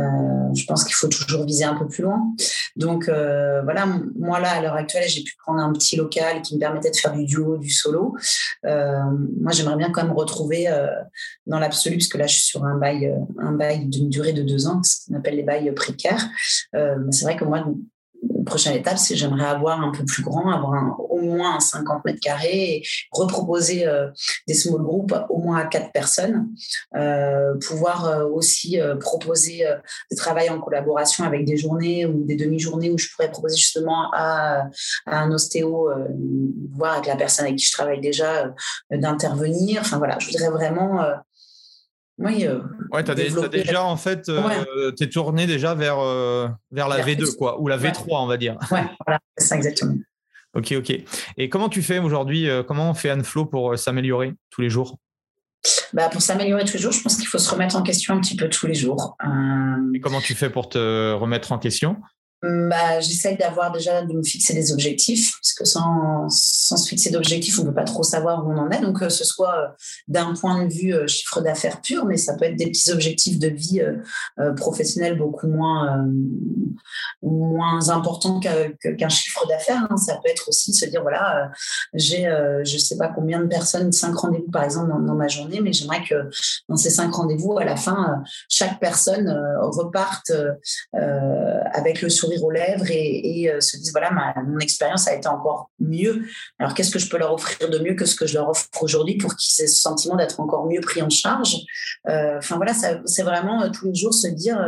[0.54, 2.22] je pense qu'il faut toujours viser un peu plus loin.
[2.76, 3.88] Donc voilà,
[4.18, 6.96] moi là à l'heure actuelle, j'ai pu prendre un petit local qui me permettait de
[6.96, 8.16] faire du duo, du solo.
[8.64, 10.68] moi, j'aimerais bien quand même retrouver
[11.48, 14.44] dans l'absolu, parce que là, je suis sur un bail, un bail d'une durée de
[14.44, 16.28] deux ans, ce qu'on appelle les bails précaires.
[16.74, 17.66] c'est vrai que moi,
[18.46, 22.76] prochaine étape, c'est j'aimerais avoir un peu plus grand, avoir au moins 50 mètres carrés
[22.76, 24.10] et reproposer euh,
[24.48, 26.48] des small groups au moins à quatre personnes,
[26.96, 29.66] euh, pouvoir euh, aussi proposer
[30.10, 34.12] des travail en collaboration avec des journées ou des demi-journées où je pourrais proposer justement
[34.14, 34.70] à,
[35.06, 35.90] un ostéo,
[36.72, 38.54] voir avec la personne avec qui je travaille déjà,
[38.92, 39.82] d'intervenir.
[39.82, 41.02] Enfin voilà, je voudrais vraiment
[42.18, 42.46] oui.
[42.48, 42.60] Euh,
[42.92, 43.16] ouais, tu as,
[43.50, 47.68] déjà, en fait, euh, tu es tourné déjà vers, euh, vers la V2, quoi, ou
[47.68, 48.58] la V3, on va dire.
[48.72, 49.96] Ouais, voilà, c'est ça, exactement.
[50.54, 50.98] ok, ok.
[51.38, 54.98] Et comment tu fais aujourd'hui Comment fait Anne-Flo pour s'améliorer tous les jours?
[55.94, 58.22] Bah, Pour s'améliorer tous les jours, je pense qu'il faut se remettre en question un
[58.22, 59.18] petit peu tous les jours.
[59.94, 61.98] Et comment tu fais pour te remettre en question?
[62.44, 63.00] Bah,
[63.40, 67.64] d'avoir déjà de me fixer des objectifs, parce que sans, sans se fixer d'objectifs, on
[67.64, 68.82] ne peut pas trop savoir où on en est.
[68.82, 69.68] Donc, que ce soit euh,
[70.08, 73.40] d'un point de vue euh, chiffre d'affaires pur, mais ça peut être des petits objectifs
[73.40, 76.06] de vie euh, professionnelle beaucoup moins,
[77.24, 79.88] moins importants qu'un chiffre d'affaires.
[79.90, 79.98] Hein.
[79.98, 81.50] Ça peut être aussi se dire voilà,
[81.94, 82.24] j'ai
[82.64, 85.62] je ne sais pas combien de personnes, cinq rendez-vous par exemple dans, dans ma journée,
[85.62, 86.30] mais j'aimerais que
[86.70, 89.30] dans ces cinq rendez-vous, à la fin, chaque personne
[89.62, 90.32] reparte
[90.94, 94.12] avec le sourire aux lèvres et, euh, se disent voilà,
[94.46, 96.26] mon expérience a été encore mieux.
[96.60, 98.68] Alors qu'est-ce que je peux leur offrir de mieux que ce que je leur offre
[98.82, 101.58] aujourd'hui pour qu'ils aient ce sentiment d'être encore mieux pris en charge?
[102.08, 102.74] Euh, Enfin voilà,
[103.06, 104.60] c'est vraiment euh, tous les jours se dire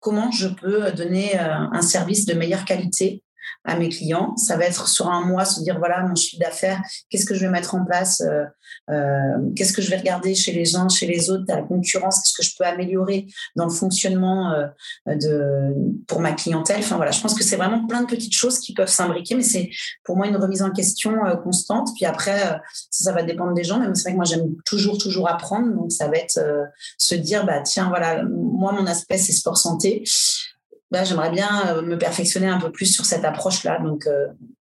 [0.00, 3.23] comment je peux donner un service de meilleure qualité
[3.64, 4.36] à mes clients.
[4.36, 7.40] Ça va être sur un mois se dire voilà mon chiffre d'affaires, qu'est-ce que je
[7.40, 8.44] vais mettre en place, euh,
[8.90, 12.20] euh, qu'est-ce que je vais regarder chez les uns, chez les autres, à la concurrence,
[12.20, 14.66] qu'est-ce que je peux améliorer dans le fonctionnement euh,
[15.06, 15.74] de
[16.06, 16.80] pour ma clientèle.
[16.80, 19.42] Enfin voilà, je pense que c'est vraiment plein de petites choses qui peuvent s'imbriquer, mais
[19.42, 19.70] c'est
[20.04, 21.88] pour moi une remise en question constante.
[21.96, 22.60] Puis après, ça,
[22.90, 25.90] ça, va dépendre des gens, mais c'est vrai que moi j'aime toujours toujours apprendre, donc
[25.90, 26.40] ça va être
[26.98, 30.02] se dire bah tiens voilà moi mon aspect c'est sport santé
[30.94, 33.80] bah, j'aimerais bien euh, me perfectionner un peu plus sur cette approche-là.
[33.80, 34.28] Donc, euh,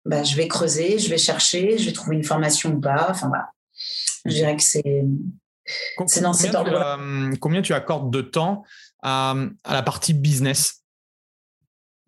[0.07, 3.09] bah, je vais creuser, je vais chercher, je vais trouver une formation ou pas.
[3.11, 3.51] Enfin, voilà.
[4.25, 5.05] Je dirais que c'est.
[6.07, 6.75] C'est dans cet ordre.
[6.75, 8.65] Hum, combien tu accordes de temps
[9.03, 9.35] à,
[9.69, 10.85] la partie business?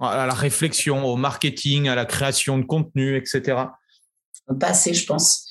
[0.00, 3.64] À la réflexion, au marketing, à la création de contenu, etc.
[4.58, 5.44] Pas assez, je pense.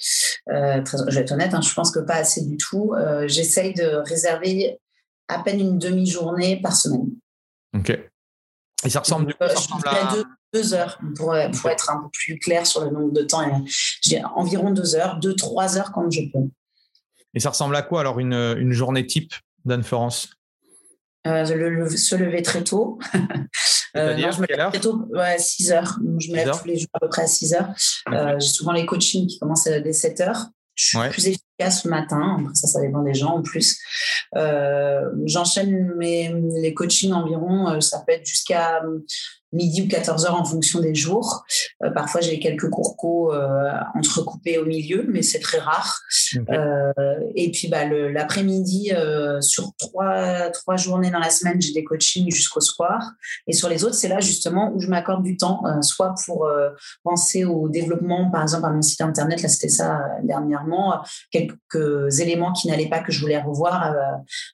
[0.49, 2.93] Euh, je vais être honnête, hein, je pense que pas assez du tout.
[3.25, 4.79] J'essaye de réserver
[5.27, 7.11] à peine une demi-journée par semaine.
[7.75, 7.91] Ok.
[8.85, 10.13] Et ça ressemble du coup, à
[10.53, 13.65] deux, heures pour, être un peu plus clair sur le nombre de temps.
[13.67, 16.47] Je environ deux heures, deux, trois heures quand je peux.
[17.33, 19.33] Et ça ressemble à quoi alors une, une journée type
[19.65, 20.29] d'Anne Florence?
[21.27, 22.99] Euh, Se lever très tôt.
[23.95, 25.97] euh, non, je me lève très tôt, ouais, 6 heures.
[26.19, 27.69] Je me lève tous les jours à peu près à 6 heures.
[28.09, 30.45] Euh, j'ai souvent les coachings qui commencent dès 7 heures.
[30.75, 32.37] Je suis plus efficace le matin.
[32.53, 33.79] Ça, ça dépend des gens en plus.
[34.35, 38.81] Euh, J'enchaîne mes les coachings environ, euh, ça peut être jusqu'à
[39.57, 41.43] midi ou 14 heures en fonction des jours.
[41.83, 45.99] Euh, parfois, j'ai quelques cours co euh, entrecoupés au milieu, mais c'est très rare.
[46.49, 46.93] Euh,
[47.35, 48.91] et puis, bah, l'après-midi,
[49.41, 53.01] sur trois, trois journées dans la semaine, j'ai des coachings jusqu'au soir.
[53.47, 56.47] Et sur les autres, c'est là justement où je m'accorde du temps, soit pour
[57.03, 61.01] penser au développement, par exemple, à mon site internet, là c'était ça dernièrement,
[61.31, 63.93] quelques éléments qui n'allaient pas que je voulais revoir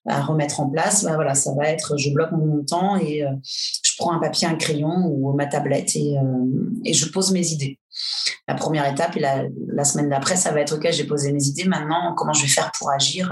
[0.08, 1.04] à, remettre en place.
[1.04, 3.26] Bah, voilà, ça va être, je bloque mon temps et
[3.84, 7.48] je prends un papier, un crayon ou ma tablette et, euh, et je pose mes
[7.48, 7.80] idées.
[8.48, 11.44] La première étape et la, la semaine d'après, ça va être OK, j'ai posé mes
[11.44, 11.66] idées.
[11.66, 13.32] Maintenant, comment je vais faire pour agir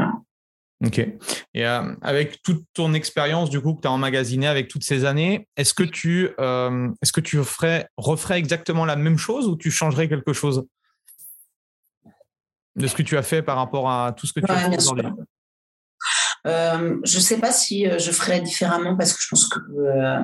[0.00, 0.04] euh,
[0.86, 0.98] Ok.
[0.98, 5.04] Et euh, avec toute ton expérience du coup que tu as emmagasiné avec toutes ces
[5.04, 9.70] années, est-ce que tu, est-ce que tu ferais, referais exactement la même chose ou tu
[9.70, 10.66] changerais quelque chose?
[12.76, 14.78] De ce que tu as fait par rapport à tout ce que tu as fait
[14.78, 15.04] aujourd'hui
[16.46, 19.58] euh, je ne sais pas si euh, je ferais différemment parce que je pense que
[19.76, 20.20] euh,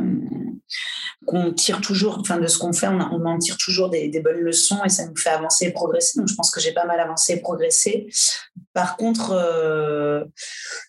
[1.26, 4.82] qu'on tire toujours, enfin de ce qu'on fait, on, en tire toujours des, bonnes leçons
[4.84, 6.18] et ça nous fait avancer et progresser.
[6.18, 8.08] Donc je pense que j'ai pas mal avancé et progressé.
[8.72, 9.30] Par contre,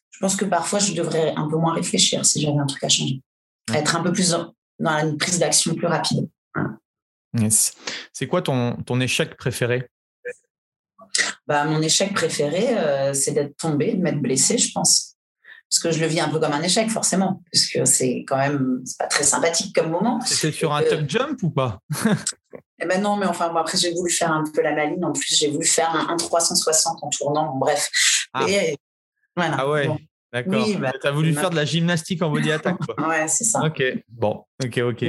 [0.10, 2.90] je pense que parfois je devrais un peu moins réfléchir si j'avais un truc à
[2.90, 3.22] changer,
[3.74, 6.30] être un peu plus dans, une prise d'action plus rapide.
[8.14, 9.90] C'est quoi ton, ton échec préféré?
[11.48, 15.17] Bah, mon échec préféré, c'est d'être tombé, de m'être blessé, je pense
[15.70, 18.84] parce que je le vis un peu comme un échec forcément, puisque c'est quand même
[18.98, 20.22] pas très sympathique comme moment.
[20.22, 21.80] C'était sur un top jump ou pas?
[22.80, 25.04] Eh ben non, mais enfin après j'ai voulu faire un peu la maline.
[25.04, 27.58] En plus j'ai voulu faire un, 360 en tournant.
[27.58, 27.90] Bref.
[28.34, 28.46] Ah,
[29.36, 29.90] ah ouais.
[30.32, 30.64] D'accord.
[30.64, 32.78] Oui, bah, tu as voulu faire de la gymnastique en body attack.
[32.78, 33.08] Quoi.
[33.08, 33.64] ouais, c'est ça.
[33.64, 33.82] Ok.
[34.10, 34.44] Bon.
[34.64, 34.78] Ok.
[34.78, 35.06] Ok.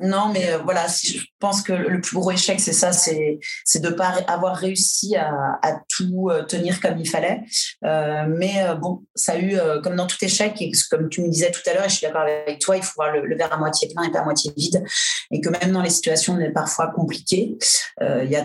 [0.00, 3.38] Non, mais euh, voilà, si je pense que le plus gros échec, c'est ça, c'est
[3.76, 7.42] de ne pas avoir réussi à, tout euh, tenir comme il fallait.
[7.84, 11.52] Euh, mais bon, ça a eu, comme dans tout échec, et comme tu me disais
[11.52, 13.56] tout à l'heure, et je suis d'accord avec toi, il faut voir le, verre à
[13.56, 14.82] moitié plein et pas à moitié vide.
[15.30, 17.56] Et que même dans les situations parfois compliquées,
[18.00, 18.44] il y a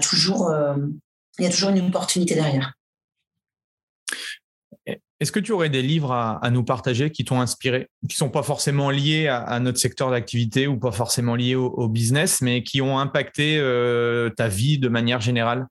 [1.40, 2.74] il y a toujours une opportunité derrière.
[5.20, 8.44] Est-ce que tu aurais des livres à, nous partager qui t'ont inspiré, qui sont pas
[8.44, 12.98] forcément liés à, notre secteur d'activité ou pas forcément liés au, business, mais qui ont
[13.00, 15.68] impacté euh, ta vie de manière générale?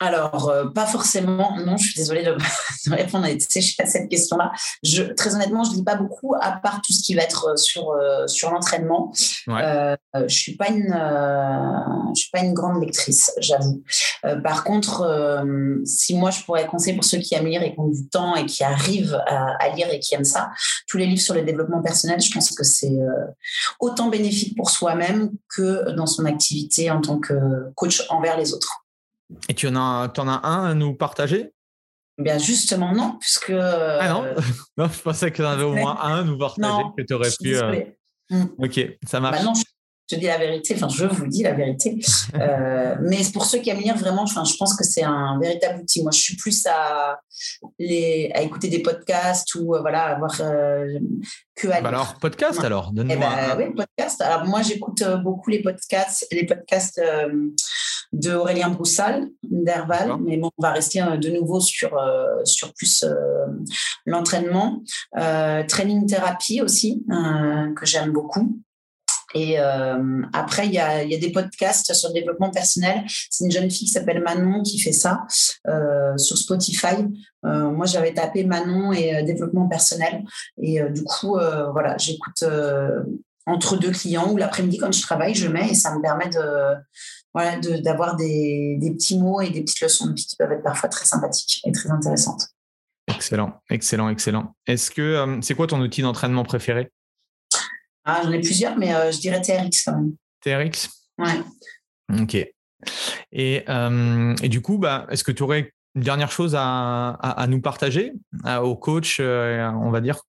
[0.00, 1.56] Alors, euh, pas forcément.
[1.64, 2.36] Non, je suis désolée de,
[2.90, 4.52] répondre à cette question-là.
[4.82, 7.48] Je, très honnêtement, je ne lis pas beaucoup, à part tout ce qui va être
[7.50, 9.12] euh, sur, euh, sur l'entraînement.
[9.46, 10.94] je ne suis, pas une,
[12.14, 13.82] je suis pas une grande lectrice, j'avoue.
[14.42, 15.42] par contre,
[15.84, 18.36] si moi, je pourrais conseiller pour ceux qui aiment lire et qui ont du temps
[18.36, 20.50] et qui arrivent à, lire et qui aiment ça,
[20.88, 22.96] tous les livres sur le développement personnel, je pense que c'est
[23.80, 27.34] autant bénéfique pour soi-même que dans son activité en tant que
[27.74, 28.81] coach envers les autres.
[29.48, 31.52] Et tu en as, en as un à nous partager?
[32.18, 33.50] Bien justement non, puisque.
[33.50, 34.24] Ah non,
[34.76, 37.14] non je pensais que tu en avais au moins un à nous partager que tu
[37.14, 37.56] aurais pu.
[37.56, 37.84] Euh,
[38.30, 38.46] mm.
[38.58, 39.38] Ok, ça marche.
[39.38, 39.52] Bah non,
[40.12, 41.98] je dis la vérité, enfin je vous dis la vérité.
[42.34, 45.80] euh, mais pour ceux qui aiment lire vraiment, enfin, je pense que c'est un véritable
[45.80, 46.02] outil.
[46.02, 47.20] Moi, je suis plus à,
[47.78, 50.98] les, à écouter des podcasts ou euh, voilà, avoir euh,
[51.54, 53.16] que à bah alors podcast alors, donne-moi.
[53.16, 54.20] Eh ben, oui, podcast.
[54.20, 57.00] Alors moi, j'écoute euh, beaucoup les podcasts, les podcasts
[58.12, 61.98] de Aurélien Broussal, d'Herval, mais bon, on va rester de nouveau sur,
[62.44, 63.04] sur plus
[64.06, 64.82] l'entraînement.
[65.68, 68.58] training thérapie aussi, que j'aime beaucoup.
[69.34, 73.02] Et après, il y a, y a, des podcasts sur le développement personnel.
[73.30, 75.24] C'est une jeune fille qui s'appelle Manon qui fait ça
[76.16, 77.06] sur Spotify.
[77.42, 80.24] moi, j'avais tapé Manon et développement personnel.
[80.60, 81.38] Et du coup,
[81.72, 82.44] voilà, j'écoute
[83.46, 86.76] entre deux clients ou l'après-midi quand je travaille, je mets et ça me permet de
[87.34, 90.62] voilà, d'avoir des, des, petits mots et des petites leçons de vie qui peuvent être
[90.62, 92.48] parfois très sympathiques et très intéressantes.
[93.08, 94.54] Excellent, excellent, excellent.
[94.66, 96.90] Est-ce que c'est quoi ton outil d'entraînement préféré?
[98.04, 100.14] Ah, J'en ai plusieurs, mais euh, je dirais TRX quand même.
[100.40, 101.40] TRX Ouais.
[102.20, 102.34] Ok.
[103.30, 107.46] Et, euh, et du coup, bah, est-ce que tu aurais une dernière chose à, à,
[107.46, 108.12] nous partager?
[108.62, 110.20] Au coach, euh, on va dire?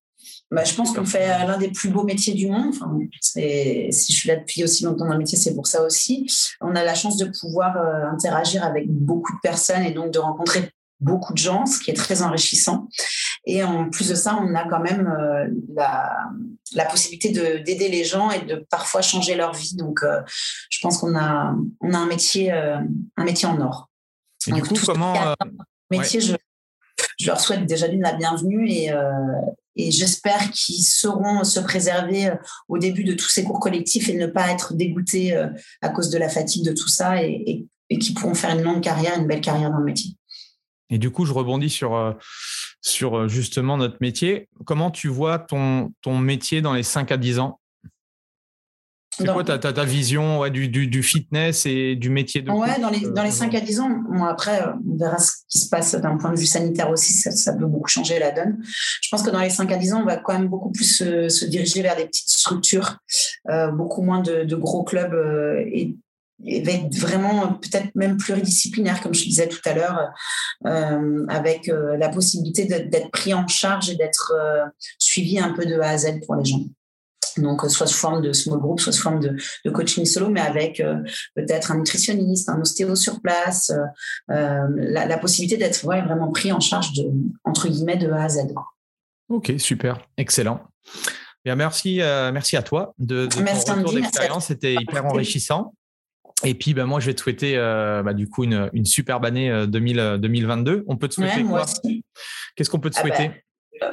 [0.54, 2.68] Bah, je pense qu'on fait l'un des plus beaux métiers du monde.
[2.70, 2.90] Enfin,
[3.20, 6.26] si je suis là depuis aussi longtemps dans le métier, c'est pour ça aussi.
[6.60, 7.76] On a la chance de pouvoir
[8.12, 11.94] interagir avec beaucoup de personnes et donc de rencontrer beaucoup de gens, ce qui est
[11.94, 12.88] très enrichissant.
[13.44, 16.16] Et en plus de ça, on a quand même euh, la,
[16.74, 19.76] la, possibilité d'aider les gens et de parfois changer leur vie.
[19.76, 20.20] Donc, euh,
[20.70, 22.78] je pense qu'on a, on a un, métier, euh,
[23.16, 23.90] un métier en or.
[24.46, 25.14] Et du coup, comment.
[25.90, 26.34] Métier, je,
[27.20, 28.90] je, leur souhaite déjà d'une la bienvenue et,
[29.76, 32.32] et j'espère qu'ils sauront se préserver
[32.68, 35.36] au début de tous ces cours collectifs et ne pas être dégoûtés
[35.82, 37.66] à cause de la fatigue de tout ça et,
[38.00, 40.16] qu'ils pourront faire une longue carrière, une belle carrière dans le métier.
[40.90, 42.12] Et du coup, je rebondis sur, euh,
[42.80, 44.48] sur euh, justement notre métier.
[44.64, 47.60] Comment tu vois ton, ton métier dans les 5 à 10 ans?
[49.16, 52.90] C'est quoi ta, ta, vision ouais, du, du, fitness et du métier de Ouais, dans
[52.90, 55.94] les, dans les 5 à 10 ans, bon, après, on verra ce qui se passe
[55.94, 58.58] d'un point de vue sanitaire aussi, ça, ça, peut beaucoup changer la donne.
[59.02, 60.96] Je pense que dans les 5 à 10 ans, on va quand même beaucoup plus
[60.96, 62.98] se, se diriger vers des petites structures,
[63.50, 65.14] euh, beaucoup moins de, de gros clubs
[65.72, 65.96] et
[66.40, 70.10] va être vraiment peut-être même pluridisciplinaire, comme je disais tout à l'heure,
[70.66, 74.64] euh, avec euh, la possibilité d'être pris en charge et d'être euh,
[74.98, 76.64] suivi un peu de A à Z pour les gens.
[77.38, 80.40] Donc, soit sous forme de small group, soit sous forme de, de coaching solo, mais
[80.40, 80.82] avec
[81.34, 83.72] peut-être un nutritionniste, un ostéo sur place,
[84.28, 87.04] la, la, possibilité d'être vraiment pris en charge de,
[87.44, 88.38] entre guillemets, de A à Z.
[89.28, 90.60] Ok, super, excellent.
[91.44, 91.96] Bien, merci,
[92.32, 94.46] merci à toi de, de ton retour d'expérience.
[94.46, 95.72] C'était hyper enrichissant.
[96.42, 99.24] Et puis, ben, moi, je vais te souhaiter euh, bah, du coup une, une superbe
[99.24, 100.72] année 2000, 2022.
[100.72, 101.64] Euh, on peut te souhaiter quoi?
[102.56, 103.28] Qu'est-ce qu'on peut te ah souhaiter?
[103.28, 103.34] bah,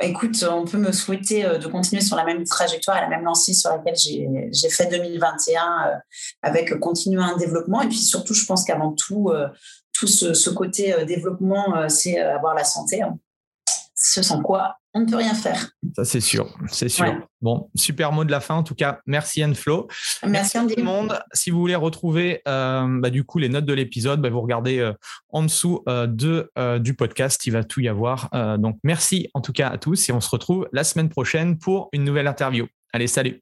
[0.01, 3.23] Écoute, on peut me souhaiter euh, de continuer sur la même trajectoire et la même
[3.23, 6.01] lancée sur laquelle j'ai fait 2021
[6.41, 7.81] avec continuer un développement.
[7.81, 9.31] Et puis surtout, je pense qu'avant tout,
[9.93, 13.01] tout ce, ce côté développement, c'est avoir la santé.
[13.01, 13.17] Hein.
[14.03, 15.69] Ce sans quoi on ne peut rien faire.
[15.95, 16.53] Ça, c'est sûr.
[16.67, 17.15] C'est sûr.
[17.39, 18.55] Bon, super mot de la fin.
[18.55, 19.87] En tout cas, merci Anne-Flo.
[20.25, 21.17] Merci, à tout le monde.
[21.33, 24.79] Si vous voulez retrouver euh, bah, du coup les notes de l'épisode, bah, vous regardez
[24.79, 24.93] euh,
[25.29, 27.45] en dessous euh, de, du podcast.
[27.45, 28.29] Il va tout y avoir.
[28.59, 31.89] donc, merci en tout cas à tous et on se retrouve la semaine prochaine pour
[31.93, 32.67] une nouvelle interview.
[32.91, 33.41] Allez, salut.